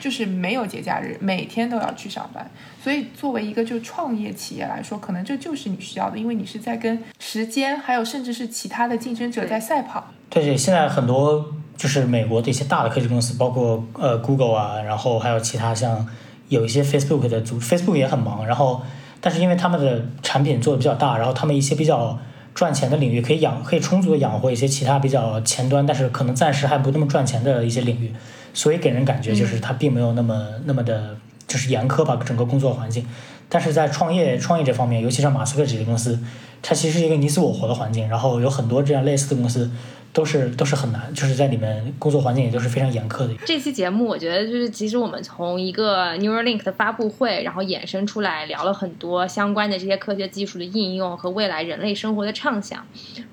[0.00, 2.50] 就是没有节假日，每天都要去上班。
[2.82, 10.12] 所以作为一个就创业企业来说，可能这就是你需要的，因为你是在跟时间还有甚至是其他的竞争者在赛跑。
[10.30, 16.06] 对，现在很多就是美国的一些大的科技公司，包括呃 Google 啊，然后还有其他像。
[16.48, 18.82] 有一些 Facebook 的组，Facebook 也很忙，然后，
[19.20, 22.18] 但是因为他们的产品做的比较大，然后他们一些比较
[22.54, 28.12] 赚钱的领域可以养，可以充足的养活一些其他比较前端，但是可能暂时还不那么赚钱的一些领域，
[28.54, 31.16] 所以给人感觉就是他并没有那么那么的，
[31.46, 33.04] 就是严苛吧，整个工作环境。
[33.48, 36.18] 但是在创业创业这方面，尤其像马斯克这些公司，
[36.66, 39.70] 它其实是一个你死我活的环境，然后有很多这样类似的公司。
[40.12, 43.34] 都是都是很难，就是在里面工作环境也都是非常严苛的。
[43.44, 52.82] 这期节目我觉得就是，其实我们从一个 Neuralink 的发布会，然后衍生出来聊了很多相关的这些科学技术的应用和未来人类生活的畅想。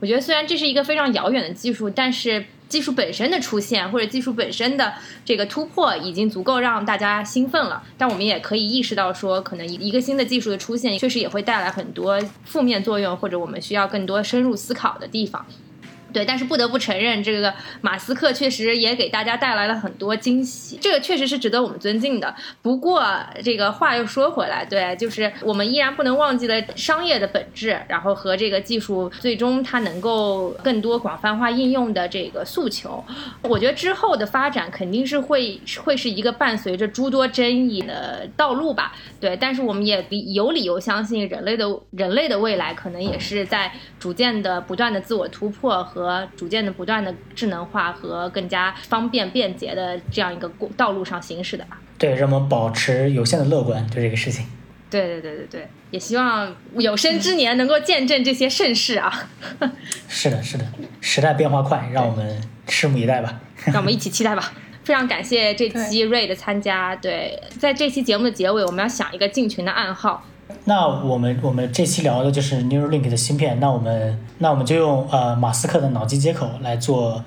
[0.02, 4.92] 我觉得虽然这是一个非常遥远的技术，但是技术本身的出现或者技术本身的
[5.24, 7.82] 这个突破已经足够让大家兴奋了。
[7.98, 15.46] 但我们也可以意识到说，可能一个新的技术的出现，确实也会带来很多负面作用，或者我们需要更多深入思考的地方。
[16.14, 17.52] 对，但是不得不承认，这个
[17.82, 22.34] 马斯克确实也给大家带来了很多惊喜，这个确实是值得我们尊敬的。
[22.62, 23.04] 不过，
[23.44, 33.04] 这个话又说回来，对，就是我们依然不能忘记了商业的本质，然后和这个技术最终它能够更多广泛化应用的这个诉求。
[33.42, 38.94] 我觉得之后的发展肯定是会会是一个伴随着诸多争议的道路吧。
[39.20, 46.03] 对，但是我们也有理由相信，人类的人类的未来可能也是在逐渐的不断的自我突破和。
[46.04, 51.80] 和逐渐的不断的智能化和更加方便便捷的这样一个道路上行驶的吧。
[51.98, 54.46] 对，让我们保持有限的乐观，对这个事情。
[54.90, 59.30] 对对对对对，也希望有生之年能够见证这些盛世啊。
[60.10, 60.66] 是的，是的，
[61.00, 63.40] 时代变化快，让我们拭目以待吧。
[63.68, 64.52] 让我们一起期待吧。
[64.84, 66.94] 非常感谢这期瑞的参加。
[66.98, 70.26] 对，在这期节目的结尾，我们要想一个进群的暗号。
[70.66, 77.24] 那我们我们这期聊的就是 Neuralink 的芯片，那我们那我们就用呃马斯克的脑机接口来做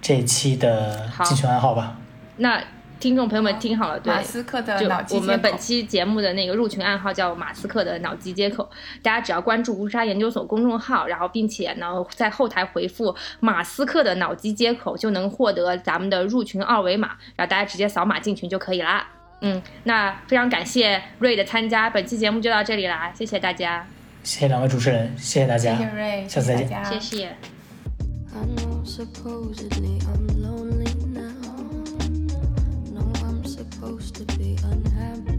[0.00, 1.96] 这期的进群暗号吧。
[2.36, 2.62] 那
[3.00, 5.20] 听众朋友们听好了，对，马斯克的脑机接口。
[5.20, 8.70] 我们本期节目的那个入群暗号叫马斯克的脑机接口，
[9.02, 19.08] 大家只要关注乌沙研究所公众号，然后并且呢在后台回复马斯克的脑机接口，就能获得咱们的入群二维码，然后大家直接扫码进群就可以啦。
[19.40, 23.84] 嗯，那非常感谢瑞的参加，本期节目就到这里啦，谢谢大家，
[24.22, 27.36] 谢谢两位主持人，谢谢大家，谢谢瑞，下次再见，谢谢。